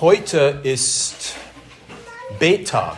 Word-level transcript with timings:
Heute 0.00 0.60
ist 0.62 1.34
Betag 2.38 2.96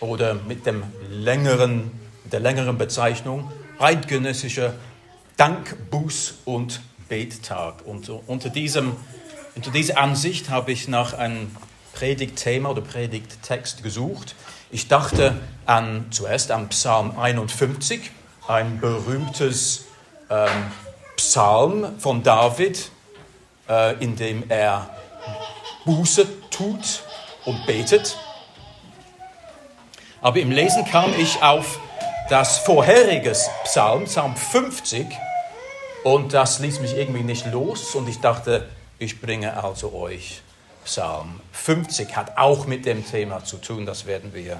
oder 0.00 0.32
mit 0.32 0.64
dem 0.64 0.84
längeren, 1.10 1.90
der 2.32 2.40
längeren 2.40 2.78
Bezeichnung 2.78 3.52
eidgenössischer 3.78 4.72
Dank, 5.36 5.76
Buß 5.90 6.38
und 6.46 6.80
Bettag. 7.10 7.84
Und 7.84 8.08
unter, 8.26 8.48
diesem, 8.48 8.96
unter 9.54 9.70
dieser 9.70 9.98
Ansicht 9.98 10.48
habe 10.48 10.72
ich 10.72 10.88
nach 10.88 11.12
einem 11.12 11.54
Predigtthema 11.92 12.70
oder 12.70 12.80
Predigttext 12.80 13.82
gesucht. 13.82 14.34
Ich 14.70 14.88
dachte 14.88 15.38
an, 15.66 16.06
zuerst 16.08 16.52
an 16.52 16.70
Psalm 16.70 17.18
51, 17.18 18.10
ein 18.48 18.80
berühmtes 18.80 19.84
ähm, 20.30 20.48
Psalm 21.16 21.98
von 21.98 22.22
David, 22.22 22.90
äh, 23.68 24.02
in 24.02 24.16
dem 24.16 24.44
er 24.48 24.88
Buße 25.84 26.26
tut 26.50 27.02
und 27.44 27.66
betet. 27.66 28.16
Aber 30.20 30.38
im 30.38 30.50
Lesen 30.50 30.84
kam 30.84 31.12
ich 31.18 31.42
auf 31.42 31.80
das 32.28 32.58
vorherige 32.58 33.32
Psalm, 33.64 34.04
Psalm 34.04 34.36
50, 34.36 35.06
und 36.04 36.32
das 36.32 36.60
ließ 36.60 36.80
mich 36.80 36.96
irgendwie 36.96 37.22
nicht 37.22 37.46
los 37.46 37.94
und 37.94 38.08
ich 38.08 38.20
dachte, 38.20 38.68
ich 38.98 39.20
bringe 39.20 39.62
also 39.62 39.92
euch 39.92 40.40
Psalm 40.84 41.40
50, 41.52 42.16
hat 42.16 42.38
auch 42.38 42.66
mit 42.66 42.86
dem 42.86 43.06
Thema 43.06 43.44
zu 43.44 43.58
tun, 43.58 43.84
das 43.84 44.06
werden 44.06 44.32
wir 44.32 44.58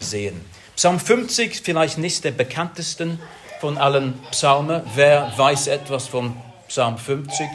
sehen. 0.00 0.44
Psalm 0.76 1.00
50, 1.00 1.62
vielleicht 1.62 1.98
nicht 1.98 2.22
der 2.22 2.30
bekanntesten 2.30 3.20
von 3.60 3.78
allen 3.78 4.20
Psalmen. 4.30 4.82
Wer 4.94 5.32
weiß 5.36 5.66
etwas 5.66 6.06
von 6.06 6.36
Psalm 6.68 6.96
50? 6.96 7.48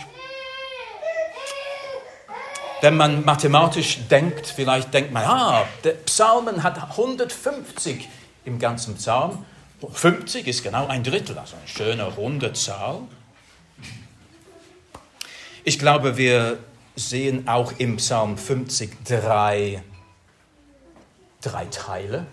Wenn 2.84 2.98
man 2.98 3.24
mathematisch 3.24 4.00
denkt, 4.12 4.46
vielleicht 4.46 4.94
denkt 4.94 5.14
man, 5.14 5.24
ah, 5.24 5.66
der 5.86 5.94
Psalmen 5.94 6.64
hat 6.64 6.78
150 6.78 8.10
im 8.44 8.60
ganzen 8.60 8.96
Psalm. 8.96 9.46
50 9.90 10.48
ist 10.48 10.64
genau 10.64 10.88
ein 10.88 11.02
Drittel, 11.02 11.38
also 11.38 11.56
eine 11.56 11.66
schöne 11.66 12.04
runde 12.04 12.52
Zahl. 12.52 13.00
Ich 15.64 15.80
glaube, 15.80 16.18
wir 16.18 16.58
sehen 16.98 17.48
auch 17.48 17.72
im 17.78 17.96
Psalm 17.96 18.38
50 18.38 19.06
drei, 19.06 19.82
drei 21.40 21.66
Teile. 21.68 22.26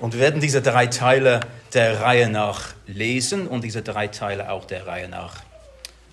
Und 0.00 0.14
wir 0.14 0.20
werden 0.20 0.40
diese 0.40 0.62
drei 0.62 0.88
Teile 0.88 1.42
der 1.74 2.00
Reihe 2.00 2.28
nach 2.28 2.74
lesen 2.88 3.46
und 3.46 3.62
diese 3.62 3.82
drei 3.82 4.08
Teile 4.08 4.50
auch 4.50 4.64
der 4.64 4.88
Reihe 4.88 5.08
nach 5.08 5.36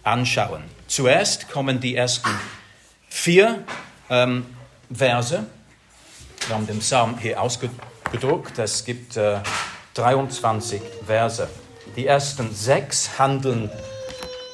anschauen. 0.04 0.62
Zuerst 0.88 1.50
kommen 1.50 1.80
die 1.80 1.96
ersten 1.96 2.30
vier 3.10 3.64
ähm, 4.10 4.46
Verse. 4.94 5.46
Wir 6.48 6.56
haben 6.56 6.68
den 6.68 6.80
Psalm 6.80 7.18
hier 7.18 7.42
ausgedruckt. 7.42 8.58
Es 8.60 8.86
gibt 8.86 9.18
äh, 9.18 9.40
23 9.96 10.82
Verse. 11.06 11.50
Die 11.96 12.08
ersten 12.08 12.54
sechs 12.54 13.20
handeln 13.20 13.70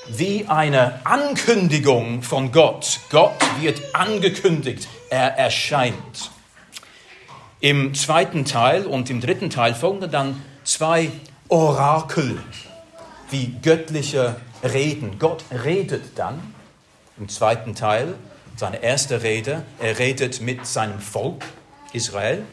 wie 0.08 0.46
eine 0.48 1.06
Ankündigung 1.06 2.22
von 2.22 2.52
Gott. 2.52 3.00
Gott 3.10 3.36
wird 3.60 3.82
angekündigt, 3.94 4.88
er 5.10 5.38
erscheint. 5.38 6.32
Im 7.60 7.94
zweiten 7.94 8.46
Teil 8.46 8.86
und 8.86 9.10
im 9.10 9.22
dritten 9.22 9.50
Teil 9.50 9.74
folgen 9.74 10.10
dann 10.12 10.42
zwei 10.64 11.12
Orakel, 11.48 12.38
wie 13.32 13.56
göttliche 13.62 14.36
Reden. 14.64 15.18
Gott 15.20 15.44
redet 15.52 16.18
dann 16.18 16.54
im 17.18 17.30
zweiten 17.30 17.76
Teil 17.76 18.16
seine 18.56 18.82
erste 18.84 19.24
Rede. 19.24 19.64
Er 19.80 20.00
redet 20.00 20.42
mit 20.42 20.66
seinem 20.66 21.00
Volk 21.00 21.44
Israel. 21.94 22.44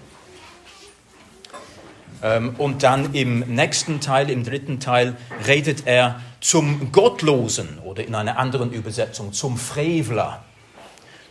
Ähm, 2.23 2.55
und 2.58 2.83
dann 2.83 3.14
im 3.14 3.40
nächsten 3.40 4.01
Teil, 4.01 4.30
im 4.30 4.45
dritten 4.45 4.80
Teil, 4.80 5.17
redet 5.46 5.86
er 5.86 6.20
zum 6.41 6.92
Gottlosen 6.92 7.79
oder 7.80 8.05
in 8.05 8.14
einer 8.14 8.39
anderen 8.39 8.73
Übersetzung 8.73 9.33
zum 9.33 9.57
Frevler, 9.57 10.45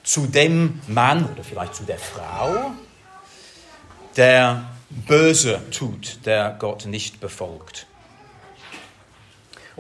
zu 0.04 0.28
dem 0.28 0.82
Mann 0.88 1.26
oder 1.26 1.44
vielleicht 1.44 1.76
zu 1.76 1.84
der 1.84 2.00
Frau, 2.00 2.72
der 4.18 4.66
Böse 4.90 5.62
tut, 5.72 6.26
der 6.26 6.56
Gott 6.60 6.86
nicht 6.86 7.20
befolgt. 7.20 7.88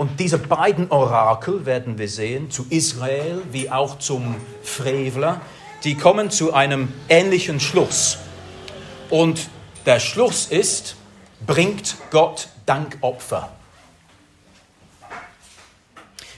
Und 0.02 0.20
diese 0.20 0.40
beiden 0.40 0.90
Orakel 0.90 1.68
werden 1.68 2.00
wir 2.00 2.10
sehen, 2.10 2.50
zu 2.50 2.66
Israel 2.72 3.44
wie 3.52 3.70
auch 3.70 4.00
zum 4.00 4.36
Frevler, 4.64 5.42
die 5.84 5.96
kommen 5.96 6.32
zu 6.32 6.56
einem 6.56 6.92
ähnlichen 7.08 7.60
Schluss. 7.60 8.18
Und 9.12 9.48
der 9.86 10.00
Schluss 10.00 10.48
ist, 10.48 10.96
bringt 11.46 11.98
Gott 12.10 12.48
Dankopfer. 12.66 13.52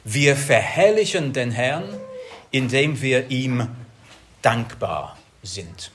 Wir 0.04 0.36
verherrlichen 0.36 1.32
den 1.32 1.52
Herrn, 1.52 1.86
indem 2.52 3.02
wir 3.02 3.32
ihm 3.32 3.70
dankbar 4.42 5.18
sind. 5.42 5.94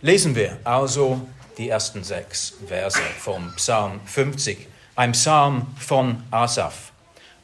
Lesen 0.00 0.34
wir 0.34 0.58
also 0.64 1.24
die 1.56 1.68
ersten 1.68 2.02
sechs 2.02 2.54
Verse 2.66 2.98
vom 3.20 3.54
Psalm 3.54 4.00
50 4.06 4.73
ein 4.96 5.12
Psalm 5.12 5.66
von 5.78 6.22
Asaph. 6.30 6.92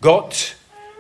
Gott, 0.00 0.56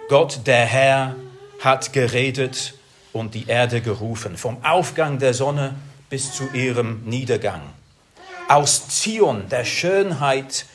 Gott 0.08 0.40
der 0.46 0.66
Herr 0.66 1.14
hat 1.60 1.92
geredet 1.92 2.74
und 3.12 3.34
die 3.34 3.46
Erde 3.46 3.80
gerufen, 3.80 4.36
vom 4.36 4.64
Aufgang 4.64 5.18
der 5.18 5.32
Sonne 5.34 5.76
bis 6.08 6.34
zu 6.34 6.48
ihrem 6.52 7.02
Niedergang. 7.04 7.62
Aus 8.48 8.88
Zion, 8.88 9.48
der 9.48 9.64
Schönheit, 9.64 10.66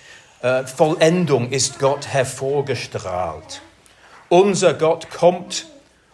äh, 0.42 0.64
Vollendung 0.64 1.52
ist 1.52 1.78
Gott 1.80 2.08
hervorgestrahlt. 2.08 3.62
Unser 4.30 4.74
Gott 4.74 5.10
kommt 5.10 5.66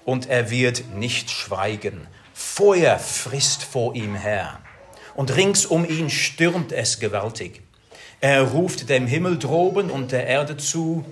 und 0.06 0.28
er 0.28 0.50
wird 0.50 0.96
nicht 0.96 1.30
schweigen. 1.30 2.08
Feuer 2.34 2.98
frisst 2.98 3.64
vor 3.64 3.94
ihm 3.94 4.16
her 4.16 4.60
und 5.14 5.36
rings 5.36 5.68
um 5.68 5.86
ihn 5.88 6.10
stürmt 6.10 6.72
es 6.72 7.00
gewaltig. 7.00 7.62
Er 8.22 8.44
ruft 8.44 8.90
dem 8.90 9.08
Himmel 9.08 9.40
droben 9.40 9.90
und 9.90 10.12
der 10.12 10.28
Erde 10.28 10.56
zu, 10.56 11.04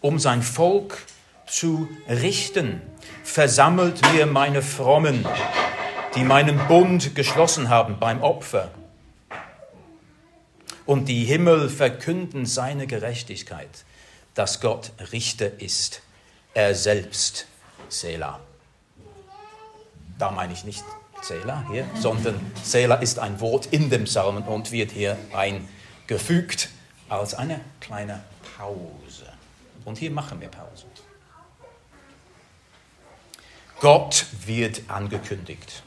um 0.00 0.18
sein 0.18 0.42
Volk 0.42 1.04
zu 1.46 1.88
richten. 2.08 2.82
Versammelt 3.22 4.02
mir 4.12 4.26
meine 4.26 4.60
Frommen, 4.60 5.24
die 6.16 6.24
meinen 6.24 6.58
Bund 6.66 7.14
geschlossen 7.14 7.68
haben 7.68 8.00
beim 8.00 8.22
Opfer. 8.22 8.72
Und 10.84 11.08
die 11.08 11.24
Himmel 11.24 11.68
verkünden 11.68 12.44
seine 12.44 12.88
Gerechtigkeit, 12.88 13.84
dass 14.34 14.60
Gott 14.60 14.90
Richter 15.12 15.60
ist, 15.60 16.02
er 16.54 16.74
selbst, 16.74 17.46
Selah. 17.88 18.40
Da 20.18 20.32
meine 20.32 20.52
ich 20.52 20.64
nicht 20.64 20.82
Selah 21.20 21.64
hier, 21.70 21.86
sondern 21.94 22.40
Selah 22.64 22.96
ist 22.96 23.20
ein 23.20 23.40
Wort 23.40 23.66
in 23.66 23.90
dem 23.90 24.04
Psalmen 24.04 24.42
und 24.42 24.72
wird 24.72 24.90
hier 24.90 25.16
ein 25.32 25.68
gefügt 26.06 26.68
als 27.08 27.34
eine 27.34 27.60
kleine 27.80 28.22
Pause. 28.56 29.26
Und 29.84 29.98
hier 29.98 30.10
machen 30.10 30.40
wir 30.40 30.48
Pause. 30.48 30.86
Gott 33.80 34.26
wird 34.46 34.82
angekündigt. 34.86 35.82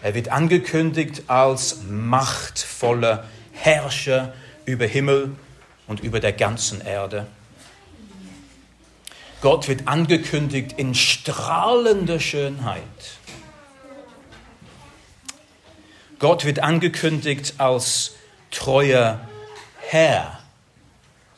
Er 0.00 0.14
wird 0.14 0.28
angekündigt 0.28 1.24
als 1.26 1.82
machtvoller 1.88 3.28
Herrscher 3.52 4.32
über 4.64 4.86
Himmel 4.86 5.34
und 5.88 6.00
über 6.00 6.20
der 6.20 6.32
ganzen 6.32 6.80
Erde. 6.80 7.26
Gott 9.40 9.66
wird 9.66 9.88
angekündigt 9.88 10.74
in 10.78 10.94
strahlender 10.94 12.20
Schönheit. 12.20 12.80
Gott 16.20 16.44
wird 16.44 16.60
angekündigt 16.60 17.54
als 17.58 18.14
treuer 18.54 19.20
Herr, 19.88 20.38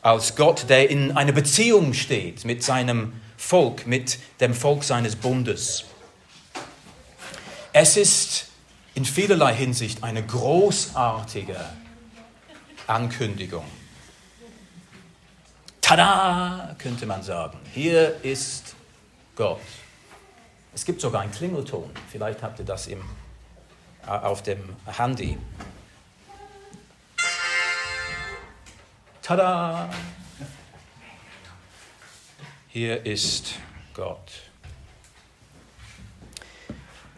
als 0.01 0.35
Gott, 0.35 0.69
der 0.69 0.89
in 0.89 1.17
einer 1.17 1.33
Beziehung 1.33 1.93
steht 1.93 2.45
mit 2.45 2.63
seinem 2.63 3.13
Volk, 3.35 3.85
mit 3.85 4.19
dem 4.39 4.53
Volk 4.53 4.83
seines 4.83 5.15
Bundes. 5.15 5.85
Es 7.73 7.97
ist 7.97 8.47
in 8.95 9.05
vielerlei 9.05 9.53
Hinsicht 9.53 10.03
eine 10.03 10.25
großartige 10.25 11.57
Ankündigung. 12.87 13.65
Tada, 15.81 16.75
könnte 16.79 17.05
man 17.05 17.21
sagen. 17.21 17.59
Hier 17.73 18.23
ist 18.23 18.75
Gott. 19.35 19.61
Es 20.73 20.85
gibt 20.85 21.01
sogar 21.01 21.21
einen 21.21 21.31
Klingelton. 21.31 21.89
Vielleicht 22.11 22.41
habt 22.41 22.59
ihr 22.59 22.65
das 22.65 22.87
im, 22.87 23.01
auf 24.05 24.41
dem 24.43 24.59
Handy. 24.85 25.37
Tada! 29.27 29.89
Hier 32.69 33.05
ist 33.05 33.55
Gott. 33.93 34.31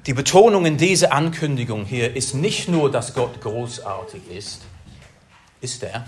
Die 0.08 0.16
Betonung 0.16 0.66
in 0.66 0.78
dieser 0.78 1.14
Ankündigung 1.14 1.86
hier 1.86 2.16
ist 2.16 2.34
nicht 2.34 2.68
nur, 2.68 2.92
dass 2.92 3.14
Gott 3.14 3.40
großartig 3.42 4.28
ist, 4.28 4.64
ist 5.62 5.84
er, 5.84 6.08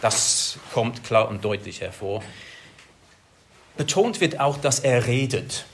das 0.00 0.58
kommt 0.72 1.04
klar 1.04 1.28
und 1.28 1.44
deutlich 1.44 1.82
hervor. 1.82 2.22
Betont 3.76 4.22
wird 4.22 4.40
auch, 4.40 4.56
dass 4.56 4.80
er 4.80 5.06
redet. 5.06 5.66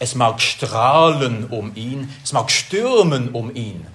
Es 0.00 0.16
mag 0.16 0.40
strahlen 0.40 1.44
um 1.44 1.76
ihn, 1.76 2.12
es 2.24 2.32
mag 2.32 2.50
stürmen 2.50 3.30
um 3.30 3.54
ihn, 3.54 3.86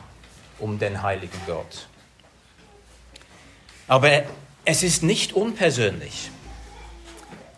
um 0.58 0.80
den 0.80 1.02
heiligen 1.02 1.42
Gott. 1.46 1.90
Aber 3.88 4.24
es 4.66 4.84
ist 4.84 5.04
nicht 5.04 5.34
unpersönlich. 5.34 6.30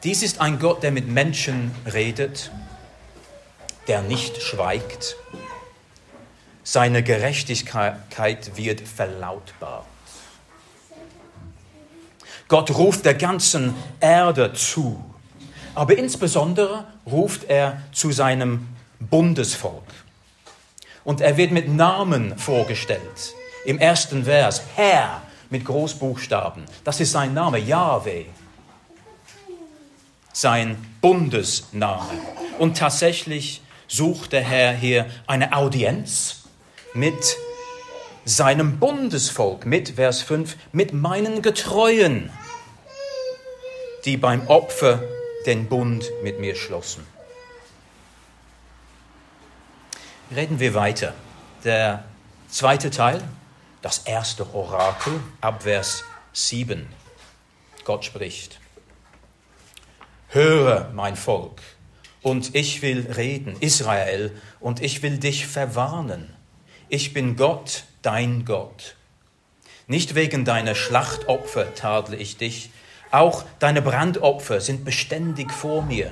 Dies 0.04 0.22
ist 0.22 0.40
ein 0.40 0.60
Gott, 0.60 0.84
der 0.84 0.92
mit 0.92 1.08
Menschen 1.08 1.72
redet, 1.92 2.52
der 3.88 4.02
nicht 4.02 4.42
schweigt. 4.42 5.16
Seine 6.64 7.02
Gerechtigkeit 7.02 8.56
wird 8.56 8.81
verlautbart. 8.81 9.86
Gott 12.48 12.72
ruft 12.72 13.06
der 13.06 13.16
ganzen 13.16 13.74
Erde 14.00 14.54
zu, 14.54 15.04
aber 15.76 15.98
insbesondere 15.98 16.86
ruft 17.06 17.46
er 17.46 17.81
zu 17.92 18.12
seinem 18.12 18.68
Bundesvolk. 19.00 19.84
Und 21.04 21.22
er 21.22 21.38
wird 21.38 21.52
mit 21.52 21.70
Namen 21.70 22.38
vorgestellt. 22.38 23.34
Im 23.66 23.80
ersten 23.80 24.26
Vers, 24.26 24.62
Herr 24.76 25.22
mit 25.50 25.66
Großbuchstaben. 25.66 26.66
Das 26.84 27.00
ist 27.00 27.12
sein 27.12 27.34
Name, 27.34 27.60
Yahweh. 27.60 28.25
Sein 30.31 30.78
Bundesname. 31.01 32.12
Und 32.60 32.78
tatsächlich 32.78 33.62
sucht 33.88 34.31
der 34.31 34.44
Herr 34.44 34.74
hier 34.74 35.07
eine 35.28 35.54
Audienz 35.54 36.44
mit 36.94 37.38
seinem 38.25 38.80
Bundesvolk, 38.80 39.66
mit 39.66 39.90
Vers 39.96 40.22
5, 40.22 40.56
mit 40.72 40.94
meinen 40.94 41.42
Getreuen, 41.42 42.30
die 44.06 44.18
beim 44.18 44.48
Opfer 44.48 45.02
den 45.45 45.68
Bund 45.68 46.06
mit 46.24 46.40
mir 46.40 46.56
schlossen. 46.56 47.06
Reden 50.36 50.60
wir 50.60 50.75
weiter. 50.75 51.13
Der 51.63 52.04
zweite 52.50 52.92
Teil, 52.92 53.24
das 53.81 54.00
erste 54.00 54.54
Orakel, 54.54 55.20
ab 55.42 55.64
Vers 55.64 56.04
7. 56.34 56.88
Gott 57.86 58.06
spricht. 58.06 58.60
Höre, 60.28 60.92
mein 60.94 61.16
Volk, 61.16 61.62
und 62.22 62.54
ich 62.56 62.81
will 62.81 63.12
reden, 63.16 63.56
Israel, 63.62 64.31
und 64.60 64.81
ich 64.81 65.02
will 65.02 65.18
dich 65.18 65.48
verwarnen. 65.48 66.36
Ich 66.90 67.14
bin 67.14 67.36
Gott, 67.36 67.86
dein 68.02 68.46
Gott. 68.46 68.96
Nicht 69.88 70.14
wegen 70.14 70.46
deiner 70.46 70.76
Schlachtopfer 70.76 71.74
tadle 71.74 72.18
ich 72.18 72.38
dich, 72.38 72.72
auch 73.12 73.44
deine 73.58 73.81
Brandopfer 73.81 74.62
sind 74.62 74.86
beständig 74.86 75.52
vor 75.52 75.81
mir. 75.81 76.12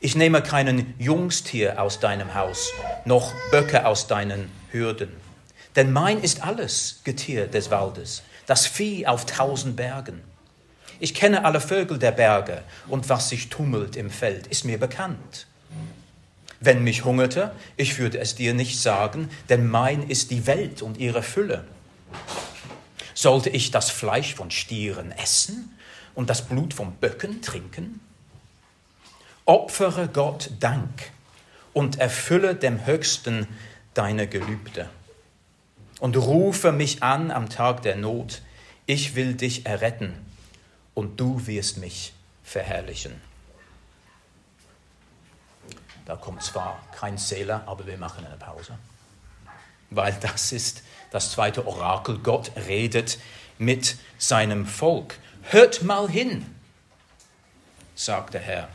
Ich 0.00 0.16
nehme 0.16 0.42
keinen 0.42 0.94
Jungstier 0.98 1.80
aus 1.80 2.00
deinem 2.00 2.34
Haus, 2.34 2.70
noch 3.04 3.32
Böcke 3.50 3.86
aus 3.86 4.06
deinen 4.06 4.50
Hürden. 4.70 5.29
Denn 5.76 5.92
mein 5.92 6.20
ist 6.20 6.42
alles 6.42 7.00
Getier 7.04 7.46
des 7.46 7.70
Waldes, 7.70 8.22
das 8.46 8.66
Vieh 8.66 9.06
auf 9.06 9.26
tausend 9.26 9.76
Bergen. 9.76 10.22
Ich 10.98 11.14
kenne 11.14 11.44
alle 11.44 11.60
Vögel 11.60 11.98
der 11.98 12.12
Berge, 12.12 12.62
und 12.88 13.08
was 13.08 13.28
sich 13.28 13.48
tummelt 13.48 13.96
im 13.96 14.10
Feld, 14.10 14.46
ist 14.48 14.64
mir 14.64 14.78
bekannt. 14.78 15.46
Wenn 16.60 16.84
mich 16.84 17.04
hungerte, 17.04 17.52
ich 17.78 17.98
würde 17.98 18.18
es 18.18 18.34
dir 18.34 18.52
nicht 18.52 18.78
sagen, 18.78 19.30
denn 19.48 19.66
mein 19.66 20.08
ist 20.08 20.30
die 20.30 20.46
Welt 20.46 20.82
und 20.82 20.98
ihre 20.98 21.22
Fülle. 21.22 21.64
Sollte 23.14 23.48
ich 23.48 23.70
das 23.70 23.90
Fleisch 23.90 24.34
von 24.34 24.50
Stieren 24.50 25.12
essen 25.12 25.74
und 26.14 26.28
das 26.28 26.42
Blut 26.42 26.74
von 26.74 26.92
Böcken 26.96 27.40
trinken? 27.40 28.00
Opfere 29.46 30.08
Gott 30.08 30.50
Dank 30.60 31.10
und 31.72 31.98
erfülle 31.98 32.54
dem 32.54 32.84
Höchsten 32.84 33.46
deine 33.94 34.26
Gelübde. 34.26 34.90
Und 36.00 36.16
rufe 36.16 36.72
mich 36.72 37.02
an 37.02 37.30
am 37.30 37.48
Tag 37.48 37.82
der 37.82 37.96
Not, 37.96 38.42
ich 38.86 39.14
will 39.14 39.34
dich 39.34 39.66
erretten 39.66 40.14
und 40.94 41.20
du 41.20 41.46
wirst 41.46 41.76
mich 41.76 42.12
verherrlichen. 42.42 43.20
Da 46.06 46.16
kommt 46.16 46.42
zwar 46.42 46.82
kein 46.98 47.18
Zähler, 47.18 47.62
aber 47.66 47.86
wir 47.86 47.96
machen 47.96 48.26
eine 48.26 48.36
Pause. 48.36 48.76
Weil 49.90 50.12
das 50.20 50.50
ist 50.50 50.82
das 51.12 51.30
zweite 51.30 51.66
Orakel. 51.66 52.18
Gott 52.18 52.50
redet 52.66 53.18
mit 53.58 53.96
seinem 54.18 54.66
Volk. 54.66 55.18
Hört 55.42 55.82
mal 55.82 56.08
hin, 56.08 56.46
sagt 57.94 58.34
der 58.34 58.40
Herr. 58.40 58.68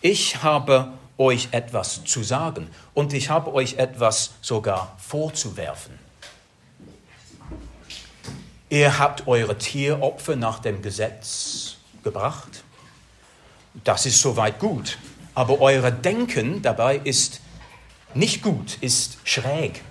Ich 0.00 0.42
habe 0.42 0.92
euch 1.18 1.48
etwas 1.50 2.04
zu 2.04 2.22
sagen 2.22 2.70
und 2.94 3.12
ich 3.12 3.28
habe 3.28 3.52
euch 3.52 3.74
etwas 3.74 4.32
sogar 4.40 4.96
vorzuwerfen. 4.98 6.09
Ihr 8.70 9.00
habt 9.00 9.26
eure 9.26 9.58
Tieropfer 9.58 10.36
nach 10.36 10.60
dem 10.60 10.80
Gesetz 10.80 11.76
gebracht. 12.04 12.62
Das 13.82 14.06
ist 14.06 14.20
soweit 14.20 14.60
gut. 14.60 14.96
Aber 15.34 15.60
euer 15.60 15.90
Denken 15.90 16.62
dabei 16.62 16.98
ist 17.02 17.40
nicht 18.14 18.42
gut, 18.42 18.78
ist 18.80 19.18
schräg. 19.24 19.82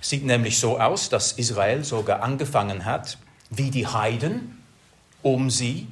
Sieht 0.00 0.24
nämlich 0.24 0.60
so 0.60 0.78
aus, 0.78 1.08
dass 1.08 1.32
Israel 1.32 1.82
sogar 1.82 2.22
angefangen 2.22 2.84
hat, 2.84 3.18
wie 3.50 3.72
die 3.72 3.88
Heiden, 3.88 4.62
um 5.22 5.50
sie, 5.50 5.88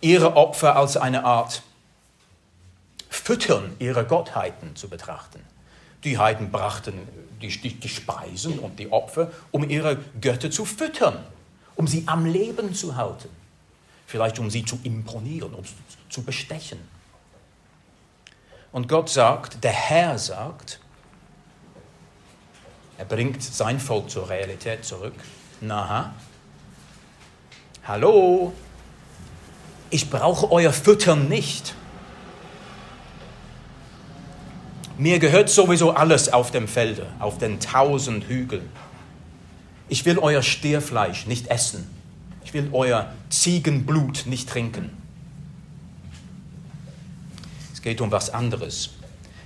ihre 0.00 0.34
Opfer 0.34 0.74
als 0.74 0.96
eine 0.96 1.24
Art 1.24 1.62
Füttern 3.08 3.76
ihrer 3.78 4.02
Gottheiten 4.02 4.74
zu 4.74 4.88
betrachten. 4.88 5.40
Die 6.04 6.18
Heiden 6.18 6.50
brachten 6.50 6.94
die, 7.40 7.48
die, 7.48 7.74
die 7.74 7.88
Speisen 7.88 8.58
und 8.58 8.78
die 8.78 8.90
Opfer, 8.90 9.30
um 9.50 9.68
ihre 9.68 9.98
Götter 10.20 10.50
zu 10.50 10.64
füttern, 10.64 11.24
um 11.76 11.86
sie 11.86 12.04
am 12.06 12.26
Leben 12.26 12.74
zu 12.74 12.96
halten, 12.96 13.28
vielleicht 14.06 14.38
um 14.38 14.50
sie 14.50 14.64
zu 14.64 14.78
imponieren, 14.82 15.54
um 15.54 15.64
zu 16.08 16.22
bestechen. 16.22 16.78
Und 18.72 18.88
Gott 18.88 19.08
sagt, 19.08 19.64
der 19.64 19.72
Herr 19.72 20.18
sagt, 20.18 20.80
er 22.98 23.04
bringt 23.04 23.42
sein 23.42 23.80
Volk 23.80 24.10
zur 24.10 24.28
Realität 24.28 24.84
zurück. 24.84 25.14
Na, 25.60 26.14
hallo, 27.84 28.52
ich 29.88 30.08
brauche 30.08 30.52
euer 30.52 30.72
Füttern 30.72 31.28
nicht. 31.28 31.74
Mir 34.98 35.18
gehört 35.18 35.48
sowieso 35.48 35.92
alles 35.92 36.32
auf 36.32 36.50
dem 36.50 36.68
Felde, 36.68 37.06
auf 37.18 37.38
den 37.38 37.58
tausend 37.60 38.28
Hügeln. 38.28 38.68
Ich 39.88 40.04
will 40.04 40.18
euer 40.18 40.42
Stierfleisch 40.42 41.26
nicht 41.26 41.48
essen. 41.48 41.88
Ich 42.44 42.54
will 42.54 42.68
euer 42.72 43.12
Ziegenblut 43.28 44.26
nicht 44.26 44.48
trinken. 44.48 44.90
Es 47.72 47.82
geht 47.82 48.00
um 48.00 48.10
was 48.10 48.30
anderes. 48.30 48.90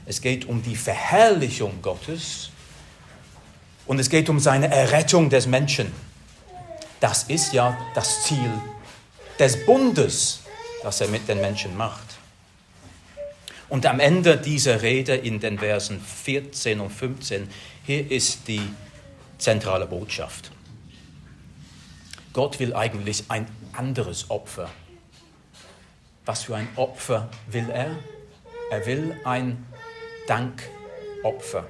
Es 0.07 0.21
geht 0.21 0.47
um 0.47 0.63
die 0.63 0.77
Verherrlichung 0.77 1.81
Gottes 1.81 2.51
und 3.87 3.99
es 3.99 4.11
geht 4.11 4.29
um 4.29 4.39
seine 4.39 4.69
Errettung 4.69 5.31
des 5.31 5.47
Menschen. 5.47 5.93
Das 7.01 7.25
ist 7.25 7.53
ja 7.53 7.77
das 7.95 8.25
Ziel 8.25 8.51
des 9.39 9.65
Bundes, 9.65 10.41
das 10.83 11.01
er 11.01 11.09
mit 11.09 11.29
den 11.29 11.41
Menschen 11.41 11.77
macht. 11.77 12.14
Und 13.69 13.87
am 13.87 14.01
Ende 14.01 14.37
dieser 14.37 14.83
Rede 14.83 15.15
in 15.15 15.41
den 15.41 15.59
Versen 15.59 16.01
14 16.01 16.81
und 16.81 16.91
15, 16.91 17.49
hier 17.85 18.11
ist 18.11 18.47
die 18.47 18.63
zentrale 19.39 19.87
Botschaft. 19.87 20.51
Gott 22.33 22.59
will 22.61 22.75
eigentlich 22.75 23.25
ein 23.29 23.47
anderes 23.73 24.31
Opfer. 24.31 24.69
Was 26.27 26.45
für 26.45 26.57
ein 26.57 26.69
Opfer 26.77 27.29
will 27.47 27.69
er? 27.71 27.97
Er 28.71 28.87
will 28.87 29.17
ein 29.25 29.67
Dankopfer. 30.27 31.67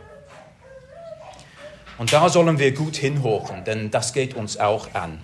Und 1.98 2.12
da 2.12 2.28
sollen 2.28 2.58
wir 2.58 2.72
gut 2.72 2.96
hinhochen, 2.96 3.64
denn 3.64 3.90
das 3.90 4.12
geht 4.12 4.34
uns 4.34 4.56
auch 4.56 4.94
an. 4.94 5.20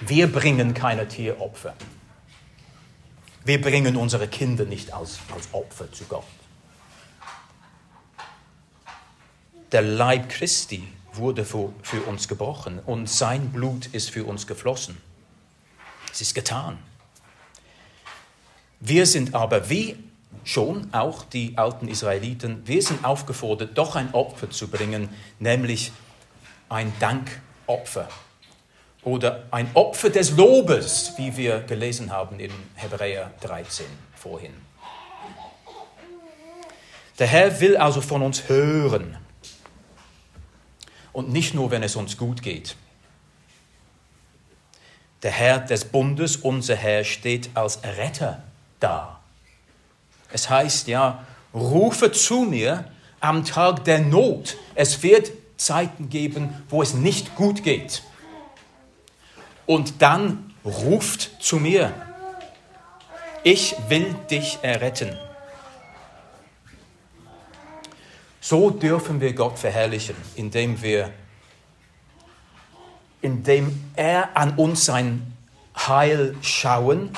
Wir 0.00 0.30
bringen 0.30 0.74
keine 0.74 1.06
Tieropfer. 1.06 1.74
Wir 3.44 3.60
bringen 3.60 3.96
unsere 3.96 4.26
Kinder 4.26 4.64
nicht 4.64 4.92
als, 4.92 5.18
als 5.34 5.52
Opfer 5.52 5.92
zu 5.92 6.04
Gott. 6.04 6.24
Der 9.70 9.82
Leib 9.82 10.30
Christi 10.30 10.88
wurde 11.12 11.44
für, 11.44 11.72
für 11.82 12.00
uns 12.02 12.26
gebrochen 12.26 12.78
und 12.86 13.08
sein 13.08 13.50
Blut 13.50 13.86
ist 13.86 14.10
für 14.10 14.24
uns 14.24 14.46
geflossen. 14.46 14.96
Es 16.10 16.22
ist 16.22 16.34
getan. 16.34 16.78
Wir 18.80 19.04
sind 19.04 19.34
aber 19.34 19.68
wie 19.68 19.96
schon 20.44 20.92
auch 20.92 21.24
die 21.24 21.56
alten 21.58 21.88
Israeliten, 21.88 22.66
wir 22.66 22.82
sind 22.82 23.04
aufgefordert, 23.04 23.76
doch 23.76 23.96
ein 23.96 24.12
Opfer 24.14 24.50
zu 24.50 24.68
bringen, 24.68 25.08
nämlich 25.38 25.92
ein 26.68 26.92
Dankopfer 26.98 28.08
oder 29.04 29.44
ein 29.50 29.70
Opfer 29.74 30.10
des 30.10 30.32
Lobes, 30.32 31.12
wie 31.16 31.36
wir 31.36 31.60
gelesen 31.60 32.10
haben 32.10 32.40
in 32.40 32.50
Hebräer 32.74 33.30
13 33.42 33.86
vorhin. 34.14 34.54
Der 37.18 37.26
Herr 37.26 37.60
will 37.60 37.76
also 37.76 38.00
von 38.00 38.22
uns 38.22 38.48
hören 38.48 39.16
und 41.12 41.30
nicht 41.30 41.54
nur, 41.54 41.70
wenn 41.70 41.82
es 41.82 41.96
uns 41.96 42.16
gut 42.16 42.42
geht. 42.42 42.76
Der 45.22 45.30
Herr 45.30 45.60
des 45.60 45.84
Bundes, 45.84 46.36
unser 46.36 46.74
Herr, 46.74 47.04
steht 47.04 47.50
als 47.54 47.82
Retter 47.84 48.42
da. 48.80 49.20
Es 50.32 50.50
heißt 50.50 50.88
ja, 50.88 51.24
rufe 51.54 52.10
zu 52.10 52.40
mir 52.40 52.90
am 53.20 53.44
Tag 53.44 53.84
der 53.84 54.00
Not. 54.00 54.56
Es 54.74 55.02
wird 55.02 55.30
Zeiten 55.56 56.10
geben, 56.10 56.64
wo 56.68 56.82
es 56.82 56.94
nicht 56.94 57.36
gut 57.36 57.62
geht. 57.62 58.02
Und 59.66 60.02
dann 60.02 60.54
ruft 60.64 61.42
zu 61.42 61.56
mir. 61.56 61.92
Ich 63.42 63.74
will 63.88 64.14
dich 64.30 64.58
erretten. 64.62 65.16
So 68.40 68.70
dürfen 68.70 69.20
wir 69.20 69.32
Gott 69.34 69.58
verherrlichen, 69.58 70.16
indem 70.36 70.80
wir 70.82 71.10
indem 73.24 73.90
er 73.96 74.36
an 74.36 74.56
uns 74.56 74.84
sein 74.84 75.34
Heil 75.74 76.36
schauen, 76.42 77.16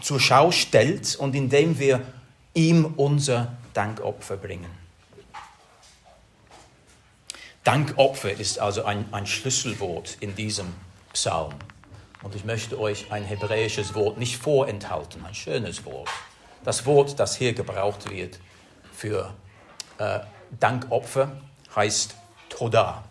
zur 0.00 0.18
Schau 0.18 0.50
stellt 0.50 1.14
und 1.16 1.34
indem 1.34 1.78
wir 1.78 2.00
ihm 2.54 2.94
unser 2.96 3.52
Dankopfer 3.74 4.38
bringen. 4.38 4.70
Dankopfer 7.64 8.32
ist 8.32 8.58
also 8.58 8.84
ein, 8.84 9.12
ein 9.12 9.26
Schlüsselwort 9.26 10.16
in 10.20 10.34
diesem 10.34 10.72
Psalm. 11.12 11.54
Und 12.22 12.34
ich 12.34 12.44
möchte 12.44 12.78
euch 12.78 13.10
ein 13.10 13.24
hebräisches 13.24 13.94
Wort 13.94 14.18
nicht 14.18 14.36
vorenthalten, 14.36 15.24
ein 15.24 15.34
schönes 15.34 15.84
Wort. 15.84 16.08
Das 16.64 16.84
Wort, 16.84 17.18
das 17.18 17.36
hier 17.36 17.54
gebraucht 17.54 18.10
wird 18.10 18.38
für 18.92 19.32
äh, 19.98 20.20
Dankopfer, 20.58 21.32
heißt 21.74 22.14
Toda. 22.50 23.04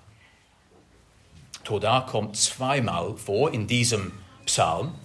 Toda 1.63 2.01
kommt 2.01 2.37
zweimal 2.37 3.15
vor 3.15 3.51
in 3.51 3.65
diesem 3.67 4.11
Psalm, 4.45 4.95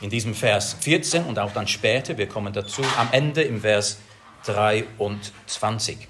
in 0.00 0.10
diesem 0.10 0.34
Vers 0.34 0.76
14 0.80 1.24
und 1.24 1.38
auch 1.38 1.52
dann 1.52 1.66
später, 1.66 2.18
wir 2.18 2.28
kommen 2.28 2.52
dazu, 2.52 2.82
am 2.96 3.08
Ende 3.12 3.42
im 3.42 3.60
Vers 3.60 3.98
23. 4.44 6.08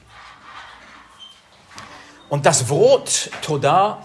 Und 2.28 2.44
das 2.44 2.68
Wort 2.68 3.30
Toda 3.42 4.02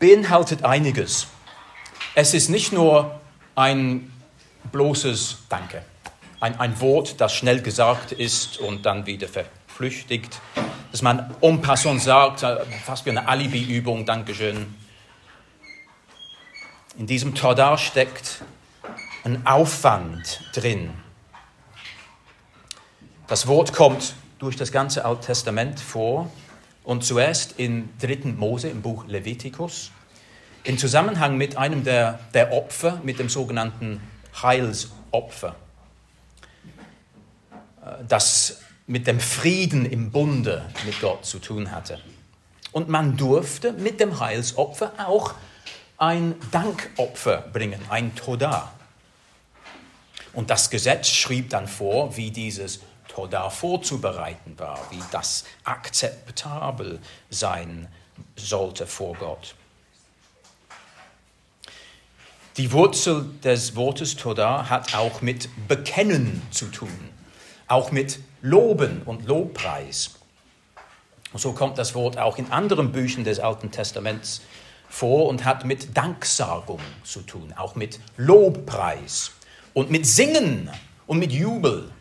beinhaltet 0.00 0.64
einiges. 0.64 1.28
Es 2.16 2.34
ist 2.34 2.48
nicht 2.48 2.72
nur 2.72 3.20
ein 3.54 4.12
bloßes 4.72 5.38
Danke, 5.48 5.84
ein, 6.40 6.58
ein 6.58 6.80
Wort, 6.80 7.20
das 7.20 7.32
schnell 7.32 7.62
gesagt 7.62 8.10
ist 8.10 8.58
und 8.58 8.84
dann 8.84 9.06
wieder 9.06 9.28
verflüchtigt, 9.28 10.40
dass 10.90 11.02
man 11.02 11.32
en 11.40 11.60
passant 11.60 12.02
sagt, 12.02 12.42
äh, 12.42 12.64
fast 12.84 13.06
wie 13.06 13.10
eine 13.10 13.28
Alibi-Übung, 13.28 14.06
Dankeschön. 14.06 14.74
In 16.98 17.06
diesem 17.06 17.34
Todar 17.34 17.78
steckt 17.78 18.42
ein 19.22 19.46
Aufwand 19.46 20.42
drin. 20.54 20.90
Das 23.28 23.46
Wort 23.46 23.72
kommt 23.72 24.14
durch 24.38 24.56
das 24.56 24.72
ganze 24.72 25.04
Alte 25.04 25.26
Testament 25.26 25.78
vor 25.78 26.30
und 26.90 27.04
zuerst 27.04 27.52
in 27.56 27.88
3. 28.00 28.32
Mose 28.32 28.68
im 28.68 28.82
Buch 28.82 29.06
Levitikus 29.06 29.92
im 30.64 30.76
Zusammenhang 30.76 31.36
mit 31.36 31.56
einem 31.56 31.84
der, 31.84 32.18
der 32.34 32.52
Opfer, 32.52 33.00
mit 33.04 33.20
dem 33.20 33.28
sogenannten 33.28 34.00
Heilsopfer, 34.42 35.54
äh, 37.80 38.04
das 38.08 38.62
mit 38.88 39.06
dem 39.06 39.20
Frieden 39.20 39.86
im 39.86 40.10
Bunde 40.10 40.68
mit 40.84 41.00
Gott 41.00 41.24
zu 41.24 41.38
tun 41.38 41.70
hatte. 41.70 42.00
Und 42.72 42.88
man 42.88 43.16
durfte 43.16 43.72
mit 43.72 44.00
dem 44.00 44.18
Heilsopfer 44.18 44.92
auch 44.98 45.34
ein 45.96 46.34
Dankopfer 46.50 47.42
bringen, 47.52 47.80
ein 47.88 48.16
Toda. 48.16 48.72
Und 50.32 50.50
das 50.50 50.70
Gesetz 50.70 51.06
schrieb 51.06 51.50
dann 51.50 51.68
vor, 51.68 52.16
wie 52.16 52.32
dieses 52.32 52.80
Toda 53.20 53.50
vorzubereiten 53.50 54.58
war, 54.58 54.78
wie 54.88 55.02
das 55.12 55.44
akzeptabel 55.64 57.00
sein 57.28 57.86
sollte 58.34 58.86
vor 58.86 59.14
Gott. 59.14 59.54
Die 62.56 62.72
Wurzel 62.72 63.26
des 63.44 63.76
Wortes 63.76 64.16
Toda 64.16 64.70
hat 64.70 64.94
auch 64.94 65.20
mit 65.20 65.50
Bekennen 65.68 66.40
zu 66.50 66.68
tun, 66.68 67.10
auch 67.68 67.92
mit 67.92 68.20
Loben 68.40 69.02
und 69.02 69.26
Lobpreis. 69.26 70.12
Und 71.34 71.40
so 71.40 71.52
kommt 71.52 71.76
das 71.76 71.94
Wort 71.94 72.16
auch 72.16 72.38
in 72.38 72.50
anderen 72.50 72.90
Büchern 72.90 73.24
des 73.24 73.38
Alten 73.38 73.70
Testaments 73.70 74.40
vor 74.88 75.28
und 75.28 75.44
hat 75.44 75.66
mit 75.66 75.94
Danksagung 75.94 76.80
zu 77.04 77.20
tun, 77.20 77.52
auch 77.54 77.74
mit 77.74 78.00
Lobpreis 78.16 79.32
und 79.74 79.90
mit 79.90 80.06
Singen 80.06 80.70
und 81.06 81.18
mit 81.18 81.32
Jubel. 81.32 81.92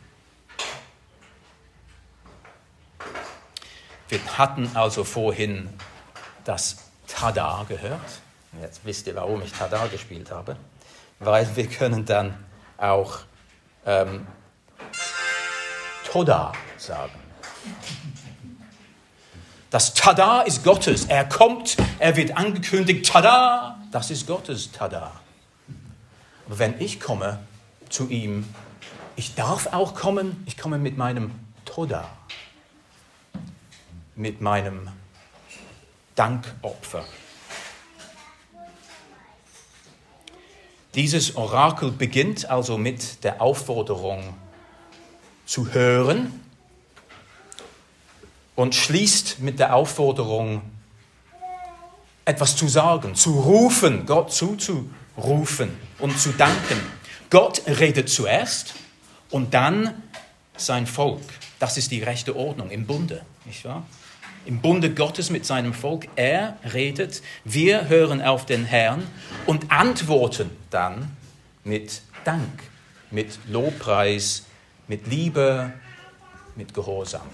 Wir 4.09 4.19
hatten 4.39 4.71
also 4.73 5.03
vorhin 5.03 5.69
das 6.43 6.77
Tada 7.07 7.63
gehört. 7.69 8.01
Jetzt 8.59 8.83
wisst 8.83 9.05
ihr, 9.05 9.15
warum 9.15 9.43
ich 9.43 9.51
Tada 9.51 9.85
gespielt 9.85 10.31
habe. 10.31 10.57
Weil 11.19 11.55
wir 11.55 11.67
können 11.67 12.05
dann 12.05 12.33
auch 12.77 13.19
ähm, 13.85 14.25
Toda 16.11 16.53
sagen. 16.77 17.19
Das 19.69 19.93
Tada 19.93 20.41
ist 20.41 20.63
Gottes. 20.63 21.05
Er 21.05 21.29
kommt, 21.29 21.77
er 21.99 22.15
wird 22.15 22.35
angekündigt. 22.35 23.07
Tada, 23.07 23.79
das 23.91 24.09
ist 24.09 24.25
Gottes 24.25 24.71
Tada. 24.71 25.11
Aber 26.47 26.57
wenn 26.57 26.81
ich 26.81 26.99
komme 26.99 27.37
zu 27.89 28.09
ihm, 28.09 28.51
ich 29.15 29.35
darf 29.35 29.67
auch 29.67 29.93
kommen, 29.93 30.43
ich 30.47 30.57
komme 30.57 30.79
mit 30.79 30.97
meinem 30.97 31.29
Toda 31.65 32.09
mit 34.19 34.41
meinem 34.41 34.89
Dankopfer. 36.15 37.05
Dieses 40.93 41.37
Orakel 41.37 41.91
beginnt 41.91 42.49
also 42.49 42.77
mit 42.77 43.23
der 43.23 43.41
Aufforderung 43.41 44.35
zu 45.45 45.71
hören 45.73 46.43
und 48.55 48.75
schließt 48.75 49.39
mit 49.39 49.57
der 49.57 49.73
Aufforderung, 49.73 50.63
etwas 52.25 52.57
zu 52.57 52.67
sagen, 52.67 53.15
zu 53.15 53.39
rufen, 53.39 54.05
Gott 54.05 54.33
zuzurufen 54.33 55.77
und 55.97 56.19
zu 56.19 56.33
danken. 56.33 56.77
Gott 57.29 57.61
redet 57.65 58.09
zuerst 58.09 58.73
und 59.29 59.53
dann 59.53 60.03
sein 60.57 60.87
Volk. 60.87 61.21
Das 61.57 61.77
ist 61.77 61.91
die 61.91 62.03
rechte 62.03 62.35
Ordnung 62.35 62.69
im 62.69 62.85
Bunde, 62.85 63.25
nicht 63.45 63.63
wahr? 63.63 63.87
Im 64.45 64.61
Bunde 64.61 64.93
Gottes 64.93 65.29
mit 65.29 65.45
seinem 65.45 65.73
Volk. 65.73 66.07
Er 66.15 66.57
redet, 66.73 67.21
wir 67.43 67.87
hören 67.89 68.21
auf 68.21 68.45
den 68.45 68.65
Herrn 68.65 69.05
und 69.45 69.71
antworten 69.71 70.49
dann 70.69 71.15
mit 71.63 72.01
Dank, 72.23 72.63
mit 73.11 73.39
Lobpreis, 73.47 74.45
mit 74.87 75.07
Liebe, 75.07 75.73
mit 76.55 76.73
Gehorsam. 76.73 77.27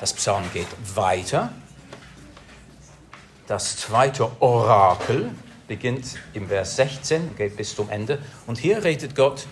Das 0.00 0.14
Psalm 0.14 0.44
geht 0.54 0.68
weiter. 0.94 1.52
Das 3.46 3.76
zweite 3.76 4.30
Orakel 4.40 5.30
beginnt 5.68 6.16
im 6.32 6.48
Vers 6.48 6.76
16, 6.76 7.36
geht 7.36 7.56
bis 7.56 7.74
zum 7.74 7.90
Ende. 7.90 8.18
Und 8.46 8.58
hier 8.58 8.82
redet 8.82 9.14
Gott 9.14 9.46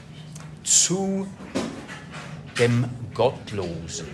zu 0.65 1.29
dem 2.59 2.87
Gottlosen. 3.15 4.09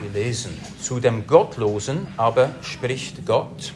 Wir 0.00 0.10
lesen, 0.10 0.52
zu 0.82 1.00
dem 1.00 1.26
Gottlosen 1.26 2.06
aber 2.18 2.50
spricht 2.60 3.24
Gott, 3.24 3.72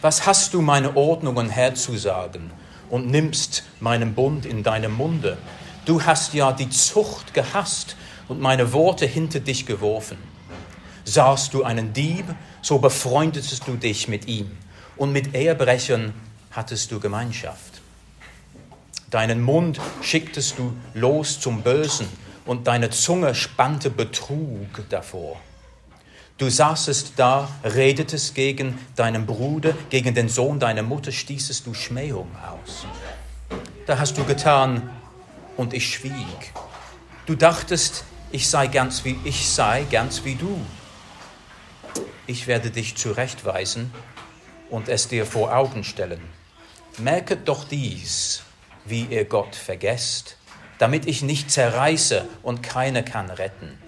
was 0.00 0.26
hast 0.26 0.54
du 0.54 0.62
meine 0.62 0.96
Ordnungen 0.96 1.50
herzusagen 1.50 2.50
und 2.88 3.08
nimmst 3.08 3.64
meinen 3.80 4.14
Bund 4.14 4.46
in 4.46 4.62
deinem 4.62 4.94
Munde? 4.94 5.36
Du 5.84 6.02
hast 6.02 6.32
ja 6.34 6.52
die 6.52 6.70
Zucht 6.70 7.34
gehasst 7.34 7.96
und 8.28 8.40
meine 8.40 8.72
Worte 8.72 9.04
hinter 9.04 9.40
dich 9.40 9.66
geworfen. 9.66 10.16
Sahst 11.04 11.52
du 11.52 11.64
einen 11.64 11.92
Dieb, 11.92 12.26
so 12.62 12.78
befreundetest 12.78 13.66
du 13.66 13.74
dich 13.76 14.08
mit 14.08 14.26
ihm, 14.26 14.50
und 14.96 15.12
mit 15.12 15.34
Ehebrechern 15.34 16.14
hattest 16.50 16.92
du 16.92 17.00
Gemeinschaft. 17.00 17.77
Deinen 19.10 19.42
Mund 19.42 19.80
schicktest 20.02 20.58
du 20.58 20.74
los 20.94 21.40
zum 21.40 21.62
Bösen 21.62 22.08
und 22.44 22.66
deine 22.66 22.90
Zunge 22.90 23.34
spannte 23.34 23.90
Betrug 23.90 24.88
davor. 24.88 25.40
Du 26.36 26.48
saßest 26.48 27.14
da, 27.16 27.48
redetest 27.64 28.34
gegen 28.34 28.78
deinen 28.96 29.26
Bruder, 29.26 29.74
gegen 29.90 30.14
den 30.14 30.28
Sohn 30.28 30.60
deiner 30.60 30.82
Mutter, 30.82 31.10
stießest 31.10 31.66
du 31.66 31.74
Schmähung 31.74 32.28
aus. 32.36 32.86
Da 33.86 33.98
hast 33.98 34.18
du 34.18 34.24
getan, 34.24 34.90
und 35.58 35.74
ich 35.74 35.92
schwieg. 35.92 36.52
Du 37.26 37.34
dachtest, 37.34 38.04
ich 38.30 38.48
sei 38.48 38.68
ganz 38.68 39.04
wie 39.04 39.18
ich 39.24 39.48
sei, 39.48 39.84
ganz 39.90 40.24
wie 40.24 40.36
du. 40.36 40.58
Ich 42.26 42.46
werde 42.46 42.70
dich 42.70 42.96
zurechtweisen 42.96 43.92
und 44.70 44.88
es 44.88 45.08
dir 45.08 45.26
vor 45.26 45.54
Augen 45.54 45.84
stellen. 45.84 46.20
Merket 46.98 47.48
doch 47.48 47.64
dies, 47.64 48.42
wie 48.88 49.04
ihr 49.04 49.24
Gott 49.24 49.54
vergesst, 49.54 50.36
damit 50.78 51.06
ich 51.06 51.22
nicht 51.22 51.50
zerreiße 51.50 52.28
und 52.42 52.62
keiner 52.62 53.02
kann 53.02 53.30
retten. 53.30 53.78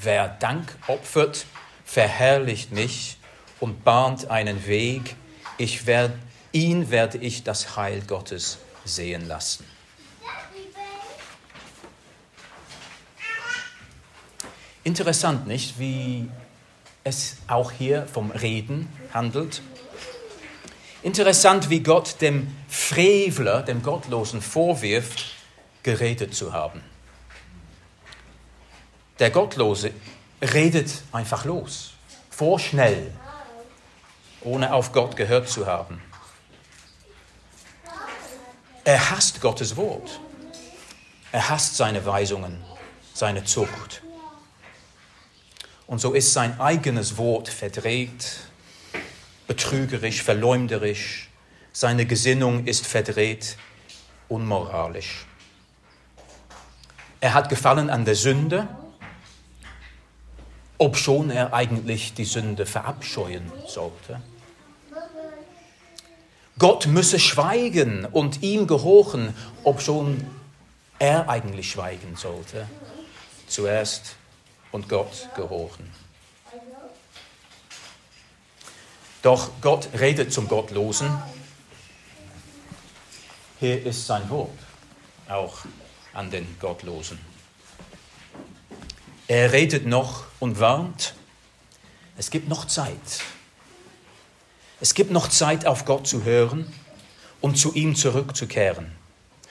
Wer 0.00 0.28
Dank 0.28 0.76
opfert, 0.86 1.46
verherrlicht 1.84 2.72
mich 2.72 3.18
und 3.60 3.84
bahnt 3.84 4.30
einen 4.30 4.66
Weg. 4.66 5.16
Ich 5.56 5.86
werd, 5.86 6.12
ihn 6.52 6.90
werde 6.90 7.18
ich 7.18 7.42
das 7.42 7.76
Heil 7.76 8.02
Gottes 8.06 8.58
sehen 8.84 9.26
lassen. 9.26 9.64
Interessant 14.84 15.46
nicht, 15.46 15.78
wie 15.78 16.30
es 17.04 17.36
auch 17.46 17.72
hier 17.72 18.06
vom 18.06 18.30
Reden 18.30 18.88
handelt. 19.12 19.62
Interessant, 21.02 21.70
wie 21.70 21.80
Gott 21.80 22.20
dem 22.20 22.56
Frevler, 22.68 23.62
dem 23.62 23.82
Gottlosen 23.82 24.42
vorwirft, 24.42 25.26
geredet 25.84 26.34
zu 26.34 26.52
haben. 26.52 26.82
Der 29.20 29.30
Gottlose 29.30 29.92
redet 30.42 30.90
einfach 31.12 31.44
los, 31.44 31.92
vorschnell, 32.30 33.12
ohne 34.40 34.72
auf 34.72 34.92
Gott 34.92 35.16
gehört 35.16 35.48
zu 35.48 35.66
haben. 35.66 36.00
Er 38.84 39.10
hasst 39.10 39.40
Gottes 39.40 39.76
Wort. 39.76 40.20
Er 41.30 41.48
hasst 41.48 41.76
seine 41.76 42.04
Weisungen, 42.06 42.62
seine 43.12 43.44
Zucht. 43.44 44.02
Und 45.86 46.00
so 46.00 46.12
ist 46.12 46.32
sein 46.32 46.58
eigenes 46.60 47.18
Wort 47.18 47.48
verdreht, 47.48 48.47
betrügerisch, 49.48 50.22
verleumderisch. 50.22 51.28
Seine 51.72 52.06
Gesinnung 52.06 52.66
ist 52.66 52.86
verdreht, 52.86 53.56
unmoralisch. 54.28 55.26
Er 57.20 57.34
hat 57.34 57.48
Gefallen 57.48 57.90
an 57.90 58.04
der 58.04 58.14
Sünde, 58.14 58.68
obschon 60.78 61.30
er 61.30 61.52
eigentlich 61.52 62.14
die 62.14 62.24
Sünde 62.24 62.64
verabscheuen 62.64 63.50
sollte. 63.66 64.20
Gott 66.58 66.86
müsse 66.86 67.18
schweigen 67.18 68.04
und 68.04 68.42
ihm 68.42 68.66
gehorchen, 68.66 69.34
obschon 69.64 70.24
er 70.98 71.28
eigentlich 71.28 71.70
schweigen 71.70 72.16
sollte. 72.16 72.68
Zuerst 73.46 74.16
und 74.72 74.88
Gott 74.88 75.28
gehorchen. 75.34 75.90
Doch 79.28 79.50
Gott 79.60 79.90
redet 79.92 80.32
zum 80.32 80.48
Gottlosen. 80.48 81.22
Hier 83.60 83.84
ist 83.84 84.06
sein 84.06 84.30
Wort, 84.30 84.58
auch 85.28 85.58
an 86.14 86.30
den 86.30 86.58
Gottlosen. 86.58 87.18
Er 89.26 89.52
redet 89.52 89.84
noch 89.84 90.24
und 90.40 90.60
warnt, 90.60 91.12
es 92.16 92.30
gibt 92.30 92.48
noch 92.48 92.64
Zeit. 92.68 92.96
Es 94.80 94.94
gibt 94.94 95.10
noch 95.10 95.28
Zeit, 95.28 95.66
auf 95.66 95.84
Gott 95.84 96.06
zu 96.06 96.24
hören 96.24 96.72
und 97.42 97.58
zu 97.58 97.74
ihm 97.74 97.96
zurückzukehren. 97.96 98.92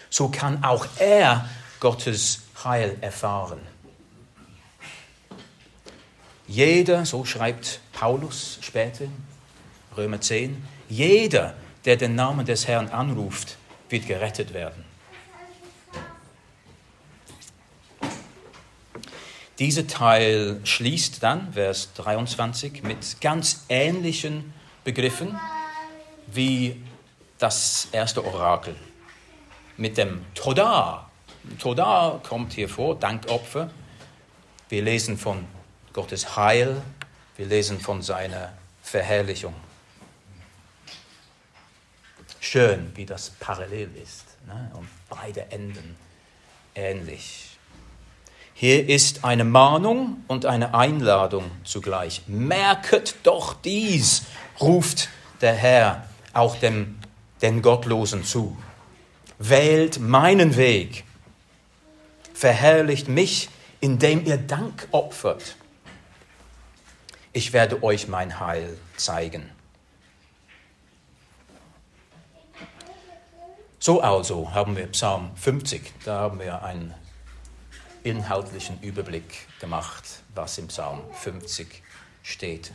So 0.10 0.30
kann 0.30 0.63
auch 0.63 0.88
er 0.98 1.48
Gottes 1.80 2.42
Heil 2.63 2.98
erfahren. 3.02 3.60
Jeder, 6.48 7.06
so 7.06 7.26
schreibt 7.26 7.80
Paulus 7.94 8.58
später, 8.62 9.06
Römer 9.98 10.22
10, 10.22 10.64
jeder, 10.90 11.56
der 11.86 11.98
den 11.98 12.16
Namen 12.16 12.46
des 12.46 12.68
Herrn 12.68 12.90
anruft, 12.90 13.58
wird 13.90 14.08
gerettet 14.08 14.54
werden. 14.54 14.86
Dieser 19.60 19.88
Teil 19.88 20.62
schließt 20.64 21.24
dann, 21.24 21.54
Vers 21.54 21.94
23, 21.96 22.84
mit 22.84 23.20
ganz 23.22 23.66
ähnlichen 23.70 24.54
Begriffen 24.84 25.40
wie 26.28 26.84
das 27.40 27.88
erste 27.92 28.24
Orakel. 28.24 28.76
Mit 29.78 29.98
dem 29.98 30.26
Toda. 30.36 31.10
Toda 31.60 32.20
kommt 32.28 32.54
hier 32.54 32.70
vor, 32.70 32.96
Dankopfer. 32.96 33.72
Wir 34.70 34.84
lesen 34.84 35.18
von 35.18 35.46
Gottes 35.94 36.36
Heil, 36.36 36.82
wir 37.36 37.48
lesen 37.48 37.80
von 37.80 38.04
seiner 38.04 38.54
Verherrlichung. 38.84 39.56
Schön, 42.50 42.92
wie 42.96 43.06
das 43.06 43.32
parallel 43.40 43.90
ist 44.02 44.24
ne? 44.48 44.72
und 44.74 44.88
beide 45.10 45.52
Enden 45.52 45.98
ähnlich. 46.76 47.58
Hier 48.54 48.88
ist 48.88 49.26
eine 49.26 49.44
Mahnung 49.44 50.24
und 50.28 50.46
eine 50.46 50.74
Einladung 50.74 51.52
zugleich. 51.66 52.22
Merket 52.28 53.16
doch 53.24 53.54
dies, 53.54 54.24
ruft 54.62 55.10
der 55.42 55.56
Herr 55.56 56.08
auch 56.32 56.56
dem, 56.56 56.98
den 57.42 57.62
Gottlosen 57.62 58.24
zu. 58.24 58.58
Wählt 59.40 60.00
meinen 60.00 60.56
Weg, 60.56 61.04
verherrlicht 62.34 63.10
mich, 63.10 63.50
indem 63.82 64.26
ihr 64.26 64.38
Dank 64.38 64.88
opfert 64.92 65.58
ich 67.38 67.54
werde 67.54 67.84
euch 67.84 68.08
mein 68.08 68.40
Heil 68.40 68.80
zeigen. 68.96 69.48
So 73.88 74.02
also 74.02 74.54
haben 74.54 74.76
wir 74.76 74.88
Psalm 74.88 75.32
50, 75.38 75.93
da 76.04 76.19
haben 76.19 76.41
wir 76.41 76.62
einen 76.62 76.93
inhaltlichen 78.04 78.82
Überblick 78.82 79.47
gemacht, 79.62 80.04
was 80.36 80.58
im 80.58 80.67
Psalm 80.67 81.00
50 81.13 81.84
steht. 82.21 82.73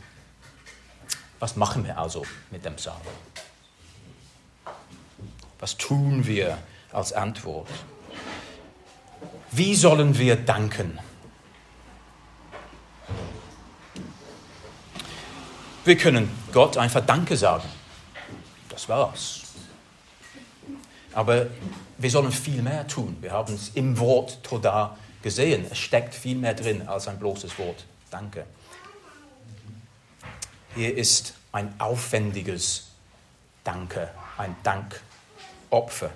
Was 1.37 1.55
machen 1.55 1.85
wir 1.85 1.99
also 1.99 2.25
mit 2.49 2.65
dem 2.65 2.75
Psalm? 2.77 2.97
Was 5.59 5.77
tun 5.77 6.25
wir 6.25 6.57
als 6.91 7.13
Antwort? 7.13 7.69
Wie 9.51 9.75
sollen 9.75 10.17
wir 10.17 10.35
danken? 10.35 10.97
Wir 15.85 15.95
können 15.95 16.27
Gott 16.51 16.75
einfach 16.75 17.05
Danke 17.05 17.37
sagen. 17.37 17.69
Das 18.67 18.89
war's. 18.89 19.42
Aber 21.13 21.47
wir 21.97 22.09
sollen 22.09 22.31
viel 22.31 22.61
mehr 22.61 22.87
tun. 22.87 23.17
Wir 23.21 23.31
haben 23.31 23.53
es 23.53 23.71
im 23.75 23.97
Wort 23.99 24.43
Toda 24.43 24.97
gesehen. 25.21 25.65
Es 25.69 25.77
steckt 25.77 26.13
viel 26.13 26.37
mehr 26.37 26.53
drin 26.53 26.87
als 26.87 27.07
ein 27.07 27.19
bloßes 27.19 27.57
Wort 27.59 27.85
Danke. 28.09 28.45
Hier 30.75 30.95
ist 30.95 31.33
ein 31.51 31.73
aufwendiges 31.79 32.89
Danke, 33.63 34.09
ein 34.37 34.55
Dankopfer. 34.63 36.11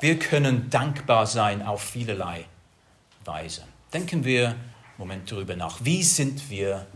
Wir 0.00 0.18
können 0.18 0.70
dankbar 0.70 1.26
sein 1.26 1.62
auf 1.62 1.82
vielerlei 1.82 2.46
Weise. 3.24 3.62
Denken 3.92 4.24
wir 4.24 4.48
einen 4.48 4.58
Moment 4.98 5.30
darüber 5.30 5.56
nach. 5.56 5.78
Wie 5.82 6.02
sind 6.02 6.50
wir 6.50 6.86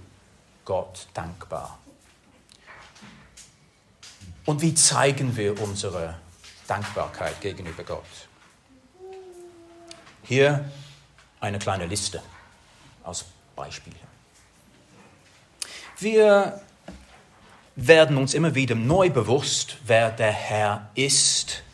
Gott 0.65 1.07
dankbar? 1.15 1.79
Und 4.47 4.63
wie 4.63 4.75
zeigen 4.75 5.37
wir 5.37 5.61
unsere 5.61 6.17
Dankbarkeit 6.71 7.41
gegenüber 7.41 7.83
Gott? 7.83 8.05
Hier 10.23 10.71
eine 11.41 11.59
kleine 11.59 11.87
Liste 11.87 12.23
als 13.03 13.25
Beispiel. 13.57 13.97
Wir 15.99 16.61
werden 17.75 18.17
uns 18.17 18.35
immer 18.35 18.55
wieder 18.55 18.77
neu 18.77 19.11
bewusst, 19.11 19.79
wer 19.83 20.13
der 20.13 20.31
Herr 20.31 20.91
ist, 20.95 21.65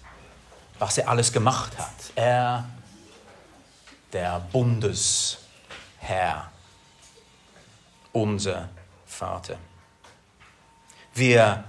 was 0.78 0.96
er 0.96 1.10
alles 1.10 1.30
gemacht 1.30 1.76
hat. 1.78 2.12
Er, 2.14 2.64
der 4.14 4.40
Bundesherr, 4.50 5.40
unser 8.12 8.70
Vater. 9.04 9.58
Wir 11.12 11.64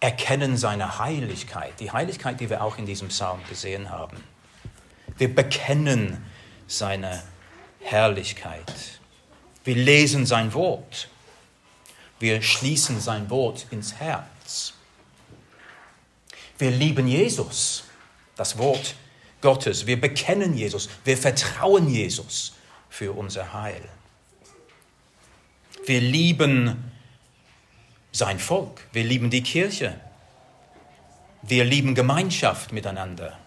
erkennen 0.00 0.56
seine 0.56 0.98
Heiligkeit, 0.98 1.78
die 1.78 1.92
Heiligkeit, 1.92 2.40
die 2.40 2.48
wir 2.48 2.62
auch 2.62 2.78
in 2.78 2.86
diesem 2.86 3.08
Psalm 3.08 3.40
gesehen 3.48 3.90
haben. 3.90 4.16
Wir 5.18 5.32
bekennen 5.34 6.24
seine 6.66 7.22
Herrlichkeit. 7.80 9.00
Wir 9.64 9.76
lesen 9.76 10.24
sein 10.24 10.54
Wort. 10.54 11.08
Wir 12.18 12.40
schließen 12.40 13.00
sein 13.00 13.28
Wort 13.28 13.66
ins 13.70 13.94
Herz. 13.94 14.72
Wir 16.58 16.70
lieben 16.70 17.06
Jesus, 17.06 17.84
das 18.36 18.56
Wort 18.58 18.94
Gottes. 19.40 19.86
Wir 19.86 20.00
bekennen 20.00 20.54
Jesus. 20.54 20.88
Wir 21.04 21.16
vertrauen 21.16 21.88
Jesus 21.88 22.54
für 22.88 23.12
unser 23.12 23.52
Heil. 23.52 23.82
Wir 25.86 26.00
lieben 26.00 26.89
sein 28.12 28.38
Volk. 28.38 28.86
Wir 28.92 29.04
lieben 29.04 29.30
die 29.30 29.42
Kirche. 29.42 29.98
Wir 31.42 31.64
lieben 31.64 31.94
Gemeinschaft 31.94 32.72
miteinander 32.72 33.38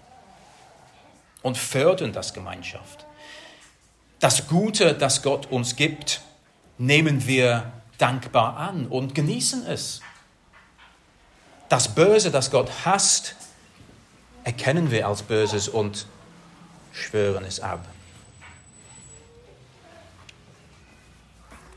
und 1.41 1.57
fördern 1.57 2.13
das 2.13 2.33
Gemeinschaft. 2.33 3.05
Das 4.19 4.47
Gute, 4.47 4.95
das 4.95 5.21
Gott 5.21 5.47
uns 5.51 5.75
gibt, 5.75 6.21
nehmen 6.77 7.27
wir 7.27 7.71
dankbar 7.97 8.57
an 8.57 8.87
und 8.87 9.13
genießen 9.13 9.67
es. 9.67 10.01
Das 11.69 11.93
Böse, 11.93 12.31
das 12.31 12.49
Gott 12.49 12.69
hasst, 12.85 13.35
erkennen 14.43 14.91
wir 14.91 15.07
als 15.07 15.23
Böses 15.23 15.67
und 15.67 16.07
schwören 16.91 17.45
es 17.45 17.59
ab. 17.59 17.85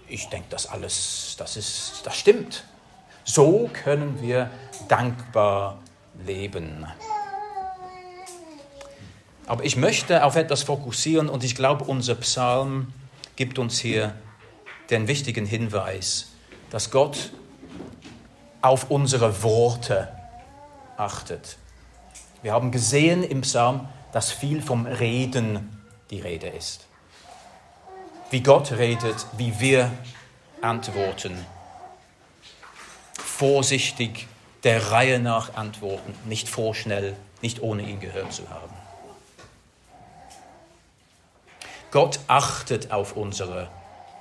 Ich 0.09 0.29
denke, 0.29 0.46
das 0.51 0.66
alles, 0.66 1.35
das 1.38 1.57
ist, 1.57 2.03
das 2.05 2.16
stimmt. 2.16 2.64
So 3.28 3.68
können 3.72 4.22
wir 4.22 4.50
dankbar 4.86 5.80
leben. 6.24 6.86
Aber 9.46 9.64
ich 9.64 9.76
möchte 9.76 10.24
auf 10.24 10.36
etwas 10.36 10.62
fokussieren 10.62 11.28
und 11.28 11.42
ich 11.42 11.56
glaube, 11.56 11.84
unser 11.84 12.14
Psalm 12.14 12.92
gibt 13.34 13.58
uns 13.58 13.80
hier 13.80 14.14
den 14.90 15.08
wichtigen 15.08 15.44
Hinweis, 15.44 16.28
dass 16.70 16.92
Gott 16.92 17.32
auf 18.62 18.92
unsere 18.92 19.42
Worte 19.42 20.08
achtet. 20.96 21.58
Wir 22.42 22.52
haben 22.52 22.70
gesehen 22.70 23.24
im 23.24 23.40
Psalm, 23.40 23.88
dass 24.12 24.30
viel 24.30 24.62
vom 24.62 24.86
Reden 24.86 25.82
die 26.10 26.20
Rede 26.20 26.46
ist. 26.46 26.86
Wie 28.30 28.40
Gott 28.40 28.70
redet, 28.70 29.26
wie 29.36 29.58
wir 29.58 29.90
antworten 30.60 31.44
vorsichtig 33.38 34.27
der 34.64 34.90
Reihe 34.90 35.18
nach 35.18 35.55
antworten, 35.55 36.14
nicht 36.25 36.49
vorschnell, 36.49 37.14
nicht 37.42 37.62
ohne 37.62 37.83
ihn 37.83 38.01
gehört 38.01 38.33
zu 38.33 38.49
haben. 38.49 38.75
Gott 41.90 42.18
achtet 42.27 42.90
auf 42.90 43.16
unsere 43.16 43.68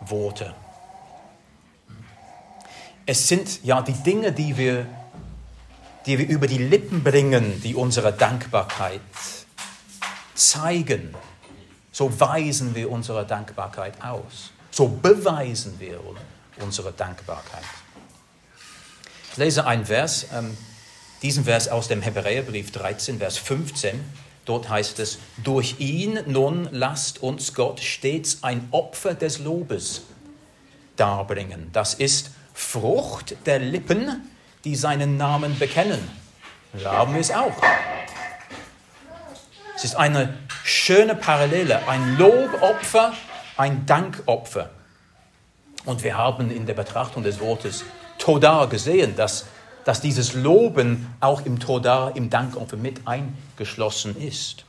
Worte. 0.02 0.54
Es 3.06 3.28
sind 3.28 3.64
ja 3.64 3.82
die 3.82 3.94
Dinge, 3.94 4.32
die 4.32 4.58
wir, 4.58 4.86
die 6.06 6.20
wir 6.20 6.28
über 6.28 6.48
die 6.48 6.58
Lippen 6.58 7.04
bringen, 7.04 7.62
die 7.62 7.76
unsere 7.76 8.14
Dankbarkeit 8.14 9.02
zeigen. 10.34 11.16
So 11.92 12.20
weisen 12.20 12.76
wir 12.76 12.92
unsere 12.92 13.26
Dankbarkeit 13.26 13.94
aus. 14.04 14.52
So 14.72 14.88
beweisen 14.88 15.80
wir 15.80 16.00
unsere 16.60 16.92
Dankbarkeit. 16.92 17.64
Ich 19.36 19.40
lese 19.40 19.68
einen 19.68 19.86
Vers, 19.86 20.28
ähm, 20.34 20.56
diesen 21.22 21.44
Vers 21.44 21.68
aus 21.68 21.90
dem 21.90 22.02
Hebräerbrief 22.02 22.72
13, 22.72 23.18
Vers 23.18 23.38
15. 23.38 24.02
Dort 24.46 24.70
heißt 24.70 24.98
es, 25.00 25.20
durch 25.44 25.76
ihn 25.80 26.18
nun 26.26 26.70
lasst 26.72 27.22
uns 27.22 27.54
Gott 27.54 27.82
stets 27.82 28.44
ein 28.44 28.70
Opfer 28.72 29.14
des 29.14 29.40
Lobes 29.40 30.04
darbringen. 30.96 31.70
Das 31.74 31.96
ist 31.96 32.32
Frucht 32.54 33.36
der 33.46 33.60
Lippen, 33.60 34.32
die 34.64 34.78
seinen 34.78 35.18
Namen 35.18 35.60
bekennen. 35.60 36.00
Da 36.82 36.94
haben 36.94 37.14
wir 37.14 37.20
es 37.20 37.32
auch. 37.32 37.62
Es 39.76 39.84
ist 39.84 39.98
eine 39.98 40.38
schöne 40.64 41.14
Parallele, 41.14 41.86
ein 41.90 42.18
Lobopfer, 42.18 43.12
ein 43.58 43.86
Dankopfer. 43.86 44.70
Und 45.84 46.06
wir 46.06 46.16
haben 46.16 46.52
in 46.52 46.66
der 46.66 46.74
Betrachtung 46.74 47.22
des 47.24 47.42
Wortes 47.42 47.84
Todar 48.26 48.68
gesehen, 48.70 49.16
dass, 49.16 49.46
dass 49.84 50.02
dieses 50.02 50.34
Loben 50.34 51.14
auch 51.20 51.46
im 51.46 51.60
Todar, 51.60 52.16
im 52.16 52.32
Dankopfer 52.32 52.76
mit 52.76 53.02
eingeschlossen 53.06 54.20
ist. 54.20 54.66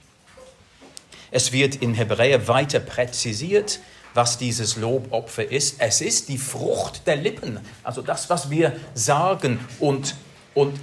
Es 1.31 1.53
wird 1.53 1.77
in 1.77 1.95
Hebräer 1.95 2.49
weiter 2.49 2.81
präzisiert, 2.81 3.81
was 4.12 4.37
dieses 4.37 4.77
Lobopfer 4.77 5.51
ist. 5.51 5.77
Es 5.79 6.03
ist 6.03 6.29
die 6.29 6.37
Frucht 6.37 7.07
der 7.07 7.16
Lippen, 7.16 7.59
also 7.83 8.03
das, 8.03 8.29
was 8.29 8.51
wir 8.51 8.77
sagen 8.92 9.59
und, 9.81 10.16
und 10.53 10.79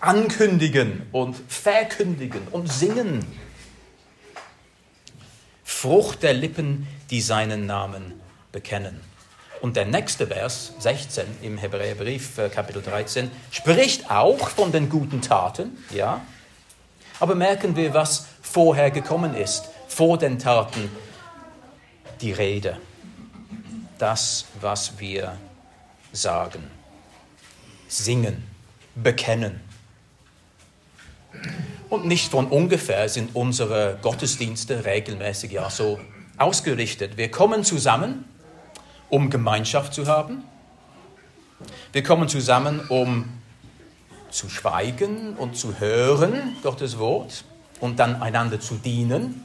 ankündigen 0.00 1.02
und 1.12 1.36
verkündigen 1.46 2.40
und 2.52 2.72
singen. 2.72 3.22
Frucht 5.62 6.22
der 6.22 6.32
Lippen, 6.32 6.86
die 7.10 7.20
seinen 7.20 7.66
Namen 7.66 8.18
bekennen. 8.50 9.07
Und 9.60 9.76
der 9.76 9.86
nächste 9.86 10.26
Vers, 10.26 10.72
16 10.78 11.24
im 11.42 11.58
Hebräerbrief, 11.58 12.38
äh, 12.38 12.48
Kapitel 12.48 12.82
13, 12.82 13.30
spricht 13.50 14.10
auch 14.10 14.48
von 14.50 14.72
den 14.72 14.88
guten 14.88 15.20
Taten, 15.20 15.76
ja. 15.90 16.20
Aber 17.20 17.34
merken 17.34 17.74
wir, 17.74 17.94
was 17.94 18.26
vorher 18.42 18.90
gekommen 18.90 19.34
ist, 19.34 19.64
vor 19.88 20.18
den 20.18 20.38
Taten, 20.38 20.90
die 22.20 22.32
Rede, 22.32 22.76
das, 23.98 24.46
was 24.60 24.98
wir 24.98 25.36
sagen, 26.12 26.70
singen, 27.88 28.44
bekennen. 28.94 29.60
Und 31.88 32.06
nicht 32.06 32.30
von 32.30 32.46
ungefähr 32.46 33.08
sind 33.08 33.34
unsere 33.34 33.98
Gottesdienste 34.02 34.84
regelmäßig 34.84 35.52
ja 35.52 35.70
so 35.70 35.98
ausgerichtet. 36.36 37.16
Wir 37.16 37.30
kommen 37.30 37.64
zusammen 37.64 38.24
um 39.10 39.30
Gemeinschaft 39.30 39.94
zu 39.94 40.06
haben. 40.06 40.44
Wir 41.92 42.02
kommen 42.02 42.28
zusammen, 42.28 42.80
um 42.88 43.28
zu 44.30 44.48
schweigen 44.48 45.34
und 45.36 45.56
zu 45.56 45.80
hören 45.80 46.56
Gottes 46.62 46.98
Wort 46.98 47.44
und 47.80 47.98
dann 47.98 48.20
einander 48.20 48.60
zu 48.60 48.74
dienen. 48.74 49.44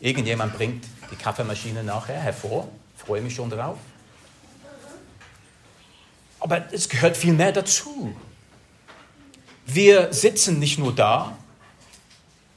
Irgendjemand 0.00 0.54
bringt 0.54 0.84
die 1.10 1.16
Kaffeemaschine 1.16 1.82
nachher 1.82 2.18
hervor. 2.18 2.68
Freue 2.96 3.20
mich 3.20 3.34
schon 3.34 3.50
darauf. 3.50 3.78
Aber 6.40 6.72
es 6.72 6.88
gehört 6.88 7.16
viel 7.16 7.32
mehr 7.32 7.52
dazu. 7.52 8.14
Wir 9.66 10.12
sitzen 10.12 10.58
nicht 10.58 10.78
nur 10.78 10.94
da, 10.94 11.36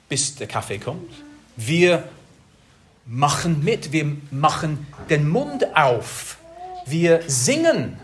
bis 0.07 0.35
der 0.35 0.47
Kaffee 0.47 0.79
kommt. 0.79 1.11
Wir 1.55 2.07
machen 3.09 3.63
mit, 3.63 3.91
wir 3.91 4.17
machen 4.29 4.85
den 5.09 5.27
Mund 5.27 5.75
auf, 5.75 6.37
wir 6.85 7.23
singen, 7.27 7.99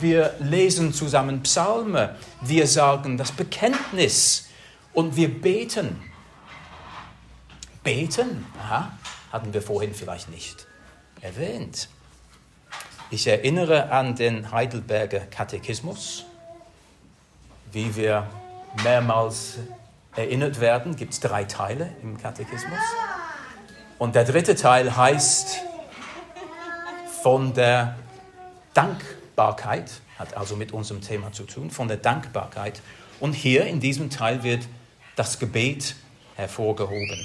wir 0.00 0.34
lesen 0.38 0.94
zusammen 0.94 1.42
Psalme, 1.42 2.16
wir 2.40 2.66
sagen 2.66 3.18
das 3.18 3.32
Bekenntnis 3.32 4.48
und 4.92 5.16
wir 5.16 5.28
beten. 5.28 6.00
Beten, 7.82 8.46
aha, 8.60 8.92
hatten 9.32 9.52
wir 9.52 9.60
vorhin 9.60 9.92
vielleicht 9.92 10.30
nicht 10.30 10.66
erwähnt. 11.20 11.88
Ich 13.10 13.26
erinnere 13.26 13.90
an 13.90 14.14
den 14.14 14.52
Heidelberger 14.52 15.20
Katechismus. 15.20 16.24
Wie 17.72 17.94
wir 17.96 18.28
mehrmals 18.84 19.58
erinnert 20.14 20.60
werden, 20.60 20.94
gibt 20.94 21.12
es 21.12 21.20
drei 21.20 21.44
Teile 21.44 21.92
im 22.02 22.18
Katechismus. 22.18 22.78
Und 24.02 24.16
der 24.16 24.24
dritte 24.24 24.56
Teil 24.56 24.96
heißt 24.96 25.60
von 27.22 27.54
der 27.54 27.94
Dankbarkeit, 28.74 29.92
hat 30.18 30.36
also 30.36 30.56
mit 30.56 30.72
unserem 30.72 31.00
Thema 31.00 31.30
zu 31.30 31.44
tun, 31.44 31.70
von 31.70 31.86
der 31.86 31.98
Dankbarkeit. 31.98 32.82
Und 33.20 33.32
hier 33.34 33.64
in 33.64 33.78
diesem 33.78 34.10
Teil 34.10 34.42
wird 34.42 34.66
das 35.14 35.38
Gebet 35.38 35.94
hervorgehoben. 36.34 37.24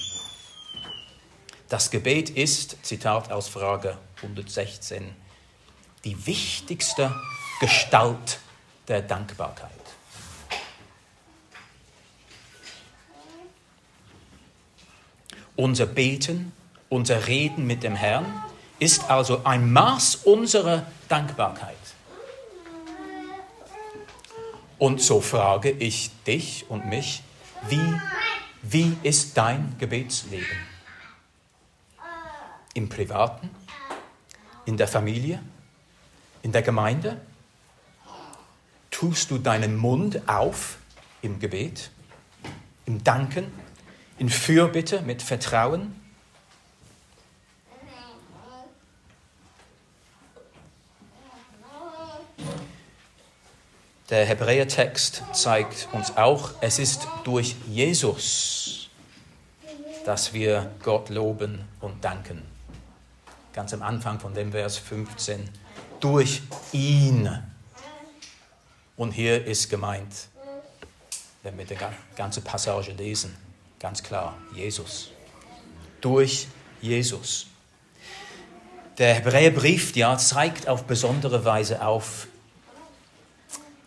Das 1.68 1.90
Gebet 1.90 2.30
ist, 2.30 2.78
Zitat 2.86 3.32
aus 3.32 3.48
Frage 3.48 3.98
116, 4.18 5.16
die 6.06 6.28
wichtigste 6.28 7.12
Gestalt 7.60 8.38
der 8.88 9.02
Dankbarkeit. 9.02 9.72
Unser 15.56 15.88
Beten 15.88 16.54
unser 16.90 17.28
Reden 17.28 17.68
mit 17.68 17.84
dem 17.84 17.96
Herrn 17.96 18.26
ist 18.80 19.10
also 19.10 19.44
ein 19.44 19.72
Maß 19.72 20.18
unserer 20.18 20.86
Dankbarkeit. 21.10 21.76
Und 24.78 25.02
so 25.02 25.22
frage 25.22 25.72
ich 25.72 26.12
dich 26.26 26.66
und 26.70 26.86
mich, 26.86 27.24
wie, 27.68 28.00
wie 28.62 28.96
ist 29.02 29.36
dein 29.38 29.76
Gebetsleben? 29.80 30.46
Im 32.76 32.88
Privaten? 32.88 33.50
In 34.66 34.78
der 34.78 34.88
Familie? 34.88 35.42
In 36.44 36.52
der 36.52 36.62
Gemeinde? 36.62 37.20
Tust 38.92 39.32
du 39.32 39.40
deinen 39.40 39.76
Mund 39.76 40.30
auf 40.30 40.78
im 41.24 41.40
Gebet? 41.40 41.90
Im 42.86 43.04
Danken? 43.04 43.52
In 44.20 44.30
Fürbitte 44.30 45.02
mit 45.02 45.24
Vertrauen? 45.24 46.07
Der 54.10 54.26
Hebräertext 54.26 55.22
zeigt 55.34 55.90
uns 55.92 56.16
auch, 56.16 56.52
es 56.62 56.80
ist 56.80 57.10
durch 57.26 57.58
Jesus, 57.68 58.90
dass 60.06 60.32
wir 60.32 60.72
Gott 60.82 61.10
loben 61.10 61.68
und 61.82 62.06
danken. 62.06 62.42
Ganz 63.52 63.74
am 63.74 63.82
Anfang 63.82 64.18
von 64.22 64.34
dem 64.34 64.54
Vers 64.54 64.78
15. 64.78 65.50
Durch 66.00 66.42
ihn. 66.72 67.30
Und 68.96 69.12
hier 69.12 69.46
ist 69.46 69.70
gemeint, 69.70 70.30
wenn 71.44 71.58
wir 71.58 71.66
die 71.66 71.78
ganze 72.16 72.40
Passage 72.40 72.94
lesen, 72.94 73.36
ganz 73.78 74.02
klar, 74.02 74.38
Jesus. 74.56 75.10
Durch 76.00 76.48
Jesus. 76.82 77.48
Der 79.00 79.16
Hebräerbrief 79.16 79.98
ja, 79.98 80.18
zeigt 80.18 80.70
auf 80.70 80.86
besondere 80.86 81.44
Weise 81.44 81.86
auf, 81.86 82.28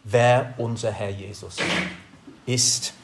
wer 0.04 0.54
unser 0.58 0.92
Herr 0.92 1.10
Jesus 1.10 1.56
ist. 2.46 2.94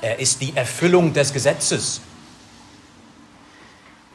Er 0.00 0.18
ist 0.18 0.40
die 0.40 0.54
Erfüllung 0.54 1.12
des 1.12 1.32
Gesetzes. 1.32 2.00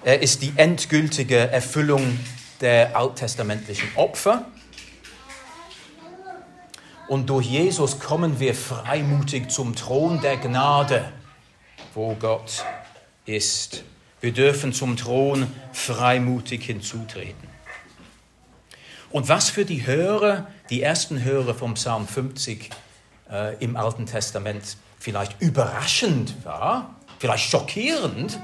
Er 0.04 0.22
ist 0.22 0.42
die 0.42 0.54
endgültige 0.56 1.38
Erfüllung 1.38 2.20
der 2.62 2.96
alttestamentlichen 2.96 3.90
Opfer. 3.96 4.46
Und 7.08 7.30
durch 7.30 7.48
Jesus 7.48 8.00
kommen 8.00 8.40
wir 8.40 8.54
freimutig 8.54 9.50
zum 9.50 9.76
Thron 9.76 10.22
der 10.22 10.38
Gnade, 10.38 11.12
wo 11.96 12.14
Gott 12.14 12.64
ist. 13.26 13.84
Wir 14.22 14.32
dürfen 14.32 14.74
zum 14.74 14.96
Thron 14.96 15.52
freimutig 15.74 16.66
hinzutreten. 16.66 17.49
Und 19.12 19.28
was 19.28 19.50
für 19.50 19.66
die 19.66 19.88
Hörer, 19.88 20.48
die 20.70 20.82
ersten 20.82 21.24
Hörer 21.24 21.56
vom 21.56 21.74
Psalm 21.74 22.08
50 22.08 22.70
äh, 23.32 23.56
im 23.64 23.76
Alten 23.76 24.06
Testament 24.06 24.78
vielleicht 25.00 25.42
überraschend 25.42 26.46
war, 26.46 26.96
vielleicht 27.18 27.50
schockierend, 27.50 28.40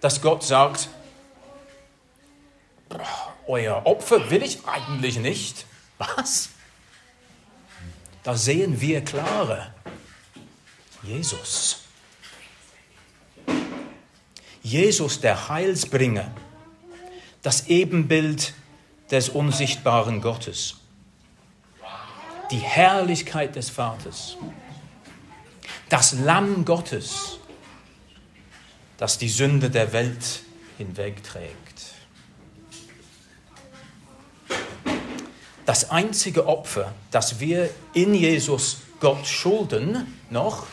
dass 0.00 0.22
Gott 0.22 0.42
sagt, 0.42 0.88
euer 3.46 3.82
Opfer 3.84 4.30
will 4.30 4.42
ich 4.42 4.66
eigentlich 4.66 5.18
nicht. 5.18 5.66
Was? 5.98 6.50
Da 8.22 8.36
sehen 8.36 8.80
wir 8.80 9.04
klarer. 9.04 9.72
Jesus. 11.02 11.82
Jesus, 14.62 15.20
der 15.20 15.48
Heilsbringer, 15.48 16.32
das 17.42 17.68
Ebenbild 17.68 18.54
des 19.10 19.28
unsichtbaren 19.28 20.20
Gottes. 20.20 20.76
Die 22.50 22.58
Herrlichkeit 22.58 23.56
des 23.56 23.70
Vaters. 23.70 24.36
Das 25.88 26.12
Lamm 26.12 26.64
Gottes, 26.64 27.38
das 28.96 29.18
die 29.18 29.28
Sünde 29.28 29.70
der 29.70 29.92
Welt 29.92 30.42
hinwegträgt. 30.78 31.56
Das 35.64 35.90
einzige 35.90 36.46
Opfer, 36.46 36.94
das 37.10 37.40
wir 37.40 37.70
in 37.92 38.14
Jesus 38.14 38.78
Gott 39.00 39.26
schulden 39.26 40.18
noch, 40.30 40.66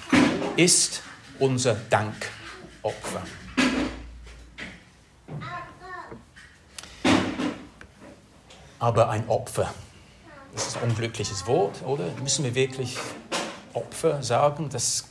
ist 0.55 1.01
unser 1.39 1.73
Dankopfer. 1.89 3.23
Aber 8.83 9.09
ein 9.09 9.29
Opfer. 9.29 9.73
Das 10.53 10.67
ist 10.67 10.77
ein 10.77 10.89
unglückliches 10.89 11.47
Wort, 11.47 11.81
oder? 11.85 12.03
Müssen 12.21 12.43
wir 12.43 12.53
wirklich 12.53 12.97
Opfer 13.73 14.21
sagen? 14.21 14.67
Das, 14.69 15.05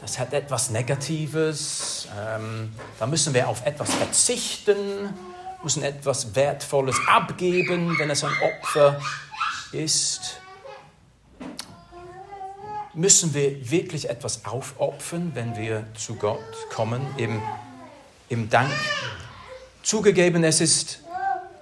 das 0.00 0.18
hat 0.18 0.32
etwas 0.32 0.70
Negatives. 0.70 2.08
Ähm, 2.18 2.74
da 2.98 3.06
müssen 3.06 3.34
wir 3.34 3.46
auf 3.46 3.66
etwas 3.66 3.92
verzichten, 3.92 5.12
müssen 5.62 5.82
etwas 5.82 6.34
Wertvolles 6.34 6.96
abgeben, 7.06 7.98
wenn 7.98 8.08
es 8.08 8.24
ein 8.24 8.32
Opfer 8.40 8.98
ist. 9.72 10.38
Müssen 12.94 13.34
wir 13.34 13.70
wirklich 13.70 14.08
etwas 14.08 14.46
aufopfern, 14.46 15.32
wenn 15.34 15.56
wir 15.56 15.84
zu 15.92 16.14
Gott 16.14 16.40
kommen 16.70 17.02
im, 17.18 17.42
im 18.30 18.48
Dank? 18.48 18.72
Zugegeben, 19.82 20.42
es 20.42 20.62
ist 20.62 21.01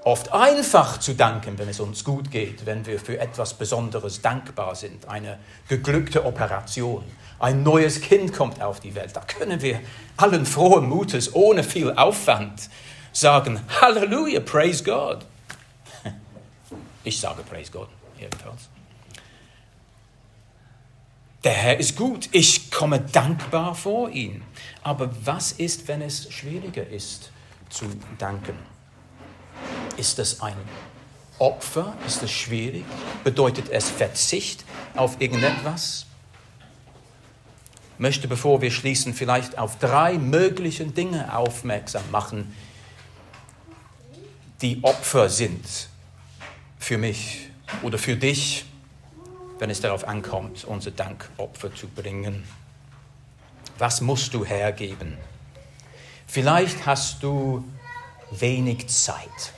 oft 0.05 0.33
einfach 0.33 0.99
zu 0.99 1.15
danken, 1.15 1.59
wenn 1.59 1.69
es 1.69 1.81
uns 1.81 2.05
gut 2.05 2.31
geht, 2.31 2.67
wenn 2.67 2.87
wir 2.87 2.99
für 2.99 3.19
etwas 3.19 3.55
Besonderes 3.55 4.23
dankbar 4.23 4.75
sind. 4.75 5.07
Eine 5.09 5.39
geglückte 5.69 6.25
Operation, 6.25 7.05
ein 7.39 7.63
neues 7.63 8.01
Kind 8.01 8.33
kommt 8.33 8.63
auf 8.63 8.81
die 8.81 8.95
Welt. 8.95 9.15
Da 9.15 9.21
können 9.21 9.61
wir 9.63 9.81
allen 10.17 10.47
frohen 10.47 10.89
Mutes, 10.89 11.35
ohne 11.35 11.65
viel 11.65 11.93
Aufwand 11.93 12.69
sagen, 13.13 13.61
Halleluja, 13.81 14.41
praise 14.41 14.85
God. 14.85 15.27
Ich 17.03 17.19
sage 17.19 17.43
praise 17.43 17.71
God, 17.71 17.89
jedenfalls. 18.19 18.69
Der 21.43 21.53
Herr 21.53 21.81
ist 21.81 21.97
gut, 21.97 22.29
ich 22.33 22.71
komme 22.71 23.01
dankbar 23.01 23.75
vor 23.75 24.11
ihn. 24.11 24.43
Aber 24.83 25.11
was 25.25 25.53
ist, 25.53 25.89
wenn 25.89 26.03
es 26.03 26.31
schwieriger 26.31 26.87
ist 26.87 27.33
zu 27.71 27.87
danken? 28.19 28.59
Ist 29.97 30.19
es 30.19 30.41
ein 30.41 30.57
Opfer? 31.39 31.95
Ist 32.07 32.23
es 32.23 32.31
schwierig? 32.31 32.85
Bedeutet 33.25 33.71
es 33.71 33.89
Verzicht 33.89 34.65
auf 34.95 35.21
irgendetwas? 35.21 36.07
Ich 37.95 38.01
möchte, 38.01 38.29
bevor 38.29 38.63
wir 38.63 38.71
schließen, 38.71 39.15
vielleicht 39.15 39.59
auf 39.59 39.79
drei 39.79 40.19
mögliche 40.19 40.87
Dinge 40.87 41.37
aufmerksam 41.37 42.03
machen, 42.11 42.55
die 44.63 44.83
Opfer 44.83 45.29
sind 45.29 45.89
für 46.79 46.99
mich 46.99 47.49
oder 47.83 47.99
für 47.99 48.17
dich, 48.17 48.65
wenn 49.59 49.71
es 49.71 49.81
darauf 49.81 50.07
ankommt, 50.07 50.65
unser 50.65 50.91
Dankopfer 50.91 51.75
zu 51.75 51.89
bringen. 51.89 52.45
Was 53.79 54.01
musst 54.01 54.35
du 54.35 54.45
hergeben? 54.45 55.17
Vielleicht 56.27 56.87
hast 56.87 57.23
du 57.23 57.65
wenig 58.31 58.89
Zeit. 58.89 59.53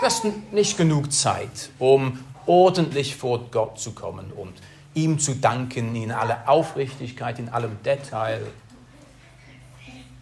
Du 0.00 0.06
hast 0.06 0.24
nicht 0.52 0.76
genug 0.76 1.12
Zeit, 1.12 1.70
um 1.78 2.24
ordentlich 2.46 3.16
vor 3.16 3.50
Gott 3.50 3.78
zu 3.80 3.92
kommen 3.92 4.32
und 4.32 4.54
ihm 4.94 5.18
zu 5.18 5.34
danken 5.34 5.94
in 5.94 6.12
aller 6.12 6.48
Aufrichtigkeit, 6.48 7.38
in 7.38 7.48
allem 7.48 7.82
Detail. 7.82 8.46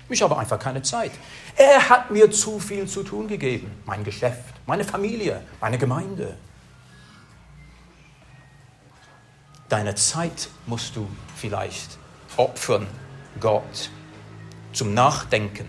Ich 0.09 0.23
habe 0.23 0.37
einfach 0.39 0.59
keine 0.59 0.83
Zeit. 0.83 1.13
Er 1.57 1.89
hat 1.89 2.11
mir 2.11 2.31
zu 2.31 2.59
viel 2.59 2.87
zu 2.87 3.03
tun 3.03 3.29
gegeben. 3.29 3.71
Mein 3.87 4.05
Geschäft, 4.05 4.55
meine 4.67 4.85
Familie, 4.85 5.43
meine 5.61 5.79
Gemeinde. 5.79 6.37
Deine 9.69 9.95
Zeit 9.95 10.49
musst 10.67 10.95
du 10.95 11.09
vielleicht 11.35 11.99
opfern, 12.37 12.87
Gott, 13.41 13.91
zum 14.73 14.95
Nachdenken, 14.95 15.69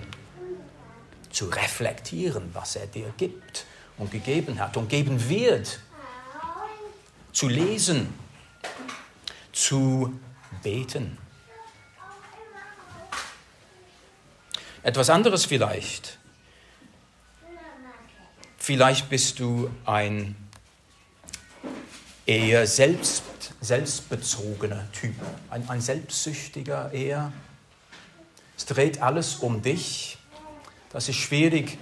zu 1.37 1.45
reflektieren, 1.49 2.49
was 2.53 2.75
er 2.75 2.87
dir 2.87 3.13
gibt 3.15 3.67
und 3.99 4.09
gegeben 4.09 4.59
hat 4.59 4.75
und 4.75 4.89
geben 4.89 5.29
wird, 5.29 5.79
zu 7.31 7.47
lesen, 7.47 8.11
zu 9.51 10.19
beten. 10.63 11.19
Etwas 14.81 15.11
anderes 15.11 15.45
vielleicht. 15.45 16.17
Vielleicht 18.57 19.07
bist 19.07 19.37
du 19.37 19.69
ein 19.85 20.35
eher 22.25 22.65
selbst, 22.65 23.23
selbstbezogener 23.61 24.91
Typ, 24.91 25.13
ein, 25.51 25.69
ein 25.69 25.81
selbstsüchtiger 25.81 26.91
eher. 26.91 27.31
Es 28.57 28.65
dreht 28.65 29.03
alles 29.03 29.35
um 29.35 29.61
dich. 29.61 30.17
Das 30.91 31.09
ist 31.09 31.17
schwierig, 31.17 31.77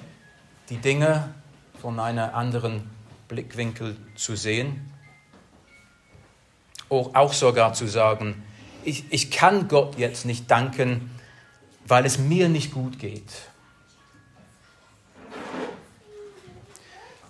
die 0.70 0.78
Dinge 0.78 1.34
von 1.82 2.00
einem 2.00 2.34
anderen 2.34 2.90
Blickwinkel 3.28 3.98
zu 4.16 4.36
sehen. 4.36 4.92
auch 6.90 7.34
sogar 7.34 7.74
zu 7.74 7.88
sagen, 7.88 8.44
ich, 8.84 9.12
ich 9.12 9.32
kann 9.32 9.68
Gott 9.68 9.98
jetzt 9.98 10.26
nicht 10.26 10.50
danken, 10.50 11.12
weil 11.88 12.06
es 12.06 12.18
mir 12.18 12.50
nicht 12.50 12.74
gut 12.74 13.00
geht. 13.00 13.32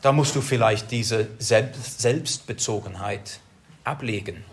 Da 0.02 0.12
musst 0.12 0.36
du 0.36 0.42
vielleicht 0.42 0.92
diese 0.92 1.30
Selbstbezogenheit 1.40 3.40
ablegen. 3.84 4.46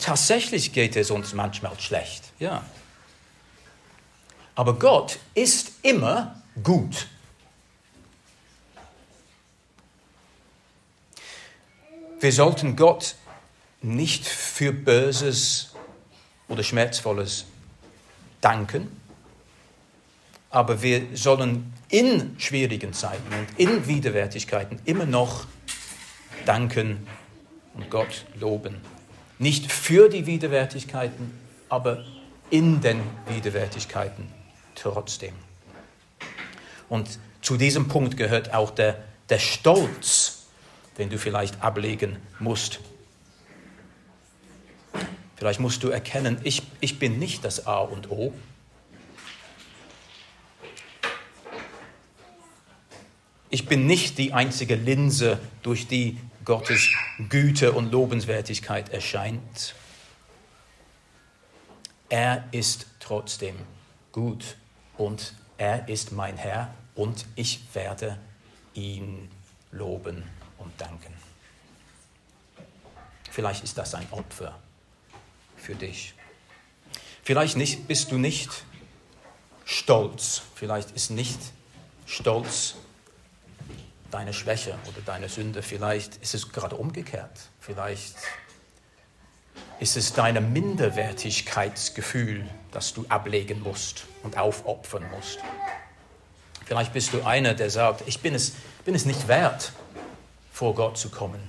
Tatsächlich 0.00 0.72
geht 0.72 0.96
es 0.96 1.10
uns 1.10 1.32
manchmal 1.32 1.78
schlecht, 1.78 2.32
ja. 2.38 2.64
Aber 4.58 4.76
Gott 4.76 5.20
ist 5.34 5.70
immer 5.82 6.42
gut. 6.64 7.06
Wir 12.18 12.32
sollten 12.32 12.74
Gott 12.74 13.14
nicht 13.82 14.26
für 14.26 14.72
Böses 14.72 15.76
oder 16.48 16.64
Schmerzvolles 16.64 17.44
danken, 18.40 19.00
aber 20.50 20.82
wir 20.82 21.06
sollen 21.14 21.72
in 21.88 22.34
schwierigen 22.40 22.92
Zeiten 22.92 23.32
und 23.32 23.60
in 23.60 23.86
Widerwärtigkeiten 23.86 24.80
immer 24.86 25.06
noch 25.06 25.46
danken 26.46 27.06
und 27.74 27.88
Gott 27.90 28.24
loben. 28.34 28.80
Nicht 29.38 29.70
für 29.70 30.08
die 30.08 30.26
Widerwärtigkeiten, 30.26 31.38
aber 31.68 32.04
in 32.50 32.80
den 32.80 33.00
Widerwärtigkeiten 33.28 34.36
trotzdem. 34.80 35.34
Und 36.88 37.18
zu 37.42 37.56
diesem 37.56 37.88
Punkt 37.88 38.16
gehört 38.16 38.54
auch 38.54 38.70
der, 38.70 39.04
der 39.28 39.38
Stolz, 39.38 40.46
den 40.96 41.10
du 41.10 41.18
vielleicht 41.18 41.62
ablegen 41.62 42.16
musst. 42.38 42.80
Vielleicht 45.36 45.60
musst 45.60 45.84
du 45.84 45.88
erkennen, 45.88 46.40
ich, 46.42 46.62
ich 46.80 46.98
bin 46.98 47.18
nicht 47.18 47.44
das 47.44 47.66
A 47.66 47.78
und 47.78 48.10
O. 48.10 48.34
Ich 53.50 53.66
bin 53.66 53.86
nicht 53.86 54.18
die 54.18 54.32
einzige 54.32 54.74
Linse, 54.74 55.38
durch 55.62 55.86
die 55.86 56.18
Gottes 56.44 56.88
Güte 57.28 57.72
und 57.72 57.92
Lobenswertigkeit 57.92 58.88
erscheint. 58.88 59.74
Er 62.08 62.44
ist 62.52 62.86
trotzdem 63.00 63.54
gut 64.12 64.56
und 64.98 65.32
er 65.56 65.88
ist 65.88 66.12
mein 66.12 66.36
Herr 66.36 66.74
und 66.94 67.24
ich 67.36 67.60
werde 67.72 68.18
ihn 68.74 69.30
loben 69.70 70.22
und 70.58 70.78
danken. 70.80 71.14
Vielleicht 73.30 73.64
ist 73.64 73.78
das 73.78 73.94
ein 73.94 74.06
Opfer 74.10 74.58
für 75.56 75.74
dich. 75.74 76.14
Vielleicht 77.22 77.56
nicht, 77.56 77.86
bist 77.86 78.10
du 78.10 78.18
nicht 78.18 78.50
stolz. 79.64 80.42
Vielleicht 80.54 80.90
ist 80.92 81.10
nicht 81.10 81.38
stolz 82.06 82.74
deine 84.10 84.32
Schwäche 84.32 84.78
oder 84.86 85.02
deine 85.04 85.28
Sünde. 85.28 85.62
Vielleicht 85.62 86.16
ist 86.16 86.34
es 86.34 86.50
gerade 86.50 86.76
umgekehrt. 86.76 87.38
Vielleicht 87.60 88.16
ist 89.78 89.96
es 89.96 90.12
dein 90.14 90.52
Minderwertigkeitsgefühl, 90.52 92.48
das 92.72 92.94
du 92.94 93.04
ablegen 93.08 93.62
musst 93.62 94.04
und 94.22 94.36
aufopfern 94.38 95.04
musst. 95.10 95.38
Vielleicht 96.64 96.92
bist 96.92 97.12
du 97.12 97.24
einer, 97.24 97.54
der 97.54 97.70
sagt, 97.70 98.02
ich 98.06 98.20
bin 98.20 98.34
es, 98.34 98.52
bin 98.84 98.94
es 98.94 99.06
nicht 99.06 99.26
wert, 99.28 99.72
vor 100.52 100.74
Gott 100.74 100.98
zu 100.98 101.08
kommen, 101.08 101.40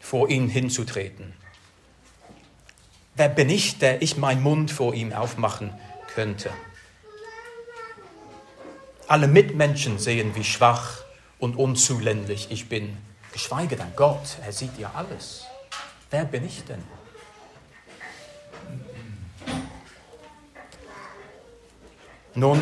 vor 0.00 0.28
ihn 0.28 0.48
hinzutreten. 0.48 1.32
Wer 3.14 3.28
bin 3.28 3.48
ich, 3.48 3.78
der 3.78 4.02
ich 4.02 4.16
meinen 4.16 4.42
Mund 4.42 4.70
vor 4.70 4.94
ihm 4.94 5.12
aufmachen 5.12 5.72
könnte? 6.14 6.50
Alle 9.06 9.28
Mitmenschen 9.28 9.98
sehen, 9.98 10.34
wie 10.34 10.44
schwach 10.44 11.04
und 11.38 11.56
unzulänglich 11.56 12.48
ich 12.50 12.68
bin, 12.68 12.96
geschweige 13.32 13.76
denn 13.76 13.94
Gott, 13.94 14.38
er 14.44 14.52
sieht 14.52 14.76
ja 14.78 14.90
alles. 14.94 15.44
Wer 16.10 16.24
bin 16.24 16.44
ich 16.44 16.64
denn? 16.64 16.82
Nun, 22.38 22.60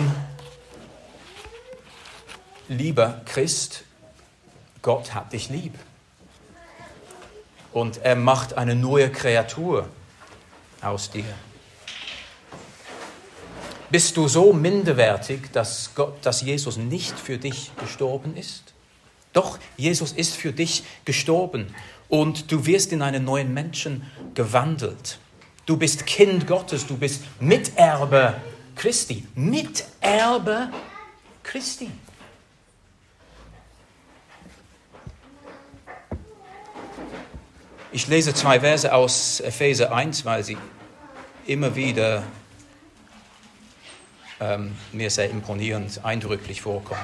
lieber 2.69 3.23
Christ, 3.25 3.83
Gott 4.83 5.15
hat 5.15 5.33
dich 5.33 5.49
lieb. 5.49 5.75
Und 7.73 7.97
er 7.97 8.15
macht 8.15 8.57
eine 8.57 8.77
neue 8.77 9.11
Kreatur 9.11 9.89
aus 10.81 11.11
dir. 11.11 11.25
Bist 13.91 14.17
du 14.17 14.29
so 14.29 14.53
minderwertig, 14.53 15.51
dass, 15.51 15.91
Gott, 15.97 16.25
dass 16.25 16.43
Jesus 16.43 16.77
nicht 16.77 17.19
für 17.19 17.39
dich 17.39 17.73
gestorben 17.81 18.37
ist? 18.37 18.75
Doch, 19.33 19.59
Jesus 19.77 20.13
ist 20.13 20.37
für 20.37 20.53
dich 20.53 20.85
gestorben 21.05 21.75
und 22.09 22.53
du 22.53 22.65
wirst 22.67 22.93
in 22.93 23.03
einen 23.03 23.25
neuen 23.25 23.53
Menschen 23.53 24.09
gewandelt. 24.35 25.19
Du 25.67 25.77
bist 25.77 26.07
Kind 26.07 26.47
Gottes, 26.47 26.87
du 26.87 26.97
bist 26.97 27.25
Miterbe 27.41 28.37
Christi. 28.75 29.27
Miterbe 29.35 30.71
Christi. 31.43 31.91
Ich 37.93 38.09
lese 38.09 38.35
zwei 38.35 38.59
Verse 38.59 38.93
aus 38.93 39.39
Epheser 39.41 39.95
1, 39.95 40.25
weil 40.25 40.43
sie 40.43 40.57
immer 41.47 41.77
wieder 41.77 42.25
ähm, 44.41 44.77
mir 44.93 45.11
sehr 45.11 45.31
imponierend, 45.31 46.05
eindrücklich 46.05 46.61
vorkommen. 46.61 47.01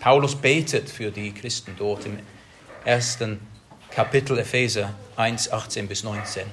Paulus 0.00 0.36
betet 0.36 0.90
für 0.90 1.10
die 1.10 1.32
Christen 1.32 1.74
dort 1.78 2.04
im 2.04 2.18
ersten 2.84 3.40
Kapitel 3.90 4.38
Epheser 4.38 4.92
1, 5.16 5.50
18 5.50 5.88
bis 5.88 6.04
19. 6.04 6.44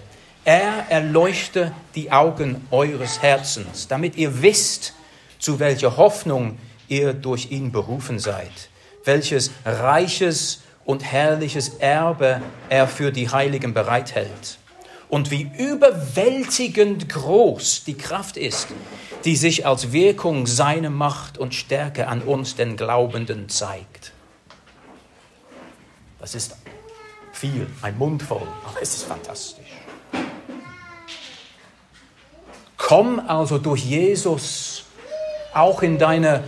Er 0.43 0.86
erleuchte 0.89 1.71
die 1.93 2.12
Augen 2.12 2.67
eures 2.71 3.21
Herzens, 3.21 3.88
damit 3.88 4.15
ihr 4.15 4.41
wisst, 4.41 4.93
zu 5.38 5.60
welcher 5.60 5.97
Hoffnung 5.97 6.58
ihr 6.88 7.13
durch 7.13 7.51
ihn 7.51 7.71
berufen 7.71 8.17
seid, 8.17 8.69
welches 9.06 9.51
reiches 9.65 10.62
und 10.84 11.04
herrliches 11.04 11.75
Erbe 11.75 12.41
er 12.69 12.88
für 12.88 13.12
die 13.12 13.30
Heiligen 13.30 13.73
bereithält 13.73 14.58
und 15.12 15.30
wie 15.30 15.51
überwältigend 15.58 17.10
groß 17.10 17.84
die 17.84 17.97
Kraft 17.97 18.38
ist, 18.38 18.69
die 19.25 19.36
sich 19.36 19.67
als 19.67 19.91
Wirkung 19.91 20.47
seiner 20.47 20.89
Macht 20.89 21.38
und 21.38 21.54
Stärke 21.54 22.08
an 22.08 22.21
uns, 22.21 22.56
den 22.56 22.77
Glaubenden, 22.77 23.49
zeigt. 23.49 24.13
Das 26.19 26.34
ist 26.34 26.56
viel, 27.34 27.67
ein 27.82 27.97
Mund 27.97 28.23
voll, 28.23 28.47
aber 28.65 28.82
es 28.82 28.95
ist 28.95 29.04
fantastisch. 29.04 29.61
Komm 32.91 33.21
also 33.21 33.58
durch 33.58 33.86
Jesus 33.86 34.84
auch 35.54 35.82
in 35.82 35.97
deine 35.97 36.43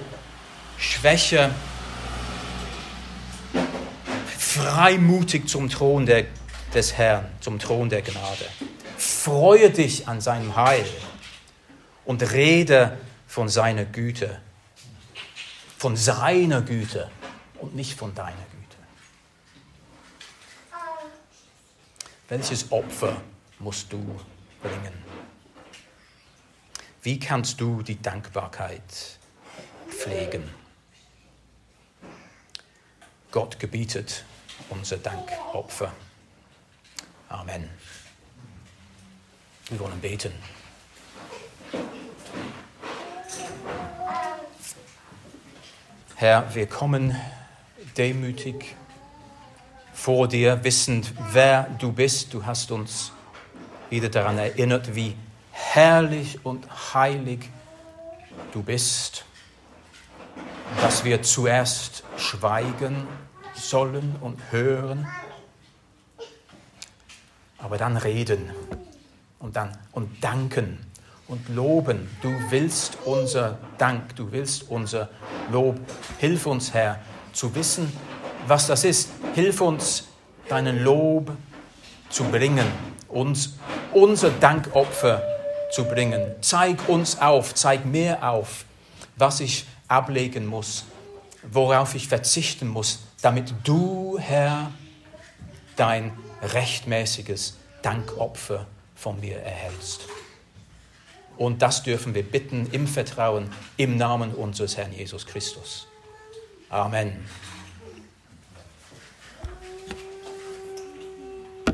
Schwäche 0.78 1.50
freimutig 4.38 5.48
zum 5.48 5.70
Thron 5.70 6.06
der, 6.06 6.26
des 6.74 6.98
Herrn, 6.98 7.32
zum 7.40 7.60
Thron 7.60 7.88
der 7.88 8.02
Gnade. 8.02 8.46
Freue 8.98 9.70
dich 9.70 10.10
an 10.10 10.20
seinem 10.20 10.54
Heil 10.58 10.86
und 12.04 12.34
rede 12.34 12.98
von 13.26 13.48
seiner 13.48 13.86
Güte, 13.86 14.42
von 15.78 15.96
seiner 15.96 16.62
Güte 16.62 17.10
und 17.62 17.74
nicht 17.74 17.98
von 17.98 18.14
deiner 18.14 18.34
Güte. 18.34 18.78
Welches 22.28 22.70
Opfer 22.70 23.16
musst 23.60 23.94
du 23.94 24.00
bringen? 24.62 25.03
Wie 27.04 27.20
kannst 27.20 27.60
du 27.60 27.82
die 27.82 28.02
Dankbarkeit 28.02 28.82
pflegen? 29.90 30.50
Gott 33.30 33.60
gebietet 33.60 34.24
unser 34.70 34.96
Dankopfer. 34.98 35.92
Amen. 37.28 37.70
Wir 39.70 39.80
wollen 39.82 40.00
beten. 40.00 40.32
Herr, 46.16 46.56
wir 46.56 46.68
kommen 46.68 47.20
demütig 47.98 48.78
vor 49.94 50.30
dir, 50.30 50.64
wissend, 50.64 51.14
wer 51.34 51.64
du 51.80 51.92
bist. 51.92 52.34
Du 52.34 52.46
hast 52.46 52.72
uns 52.72 53.12
wieder 53.90 54.08
daran 54.08 54.38
erinnert, 54.38 54.96
wie 54.96 55.18
herrlich 55.54 56.46
und 56.46 56.68
heilig 56.94 57.50
du 58.52 58.62
bist, 58.62 59.26
dass 60.82 61.04
wir 61.06 61.22
zuerst 61.22 62.04
schweigen 62.18 63.08
sollen 63.56 64.16
und 64.20 64.52
hören 64.52 65.08
aber 67.64 67.78
dann 67.78 67.96
reden 67.96 68.52
und 69.40 69.56
dann 69.56 69.72
und 69.94 70.22
danken 70.22 70.80
und 71.28 71.48
loben. 71.48 72.10
Du 72.22 72.30
willst 72.50 72.98
unser 73.06 73.58
Dank, 73.78 74.16
du 74.18 74.32
willst 74.32 74.70
unser 74.70 75.10
Lob. 75.52 75.80
Hilf 76.18 76.46
uns, 76.46 76.74
Herr, 76.74 77.00
zu 77.32 77.56
wissen, 77.56 77.92
was 78.48 78.68
das 78.68 78.84
ist. 78.84 79.10
Hilf 79.34 79.62
uns, 79.62 80.10
deinen 80.50 80.84
Lob 80.84 81.32
zu 82.10 82.26
bringen, 82.26 82.68
uns 83.08 83.58
unser 83.94 84.30
Dankopfer 84.30 85.24
zu 85.74 85.86
bringen. 85.86 86.36
Zeig 86.42 86.88
uns 86.88 87.20
auf, 87.20 87.56
zeig 87.56 87.84
mir 87.84 88.24
auf, 88.24 88.66
was 89.16 89.40
ich 89.40 89.66
ablegen 89.88 90.46
muss, 90.46 90.86
worauf 91.42 91.96
ich 91.96 92.08
verzichten 92.08 92.68
muss, 92.68 93.00
damit 93.22 93.54
du, 93.64 94.18
Herr, 94.20 94.72
dein 95.76 96.14
rechtmäßiges 96.42 97.58
Dankopfer 97.82 98.68
von 98.96 99.20
mir 99.20 99.40
erhältst. 99.40 100.02
Und 101.38 101.64
das 101.64 101.82
dürfen 101.82 102.14
wir 102.14 102.24
bitten 102.24 102.68
im 102.72 102.88
Vertrauen, 102.88 103.50
im 103.76 103.98
Namen 103.98 104.34
unseres 104.36 104.78
Herrn 104.78 104.94
Jesus 104.94 105.26
Christus. 105.26 105.88
Amen. 106.70 107.26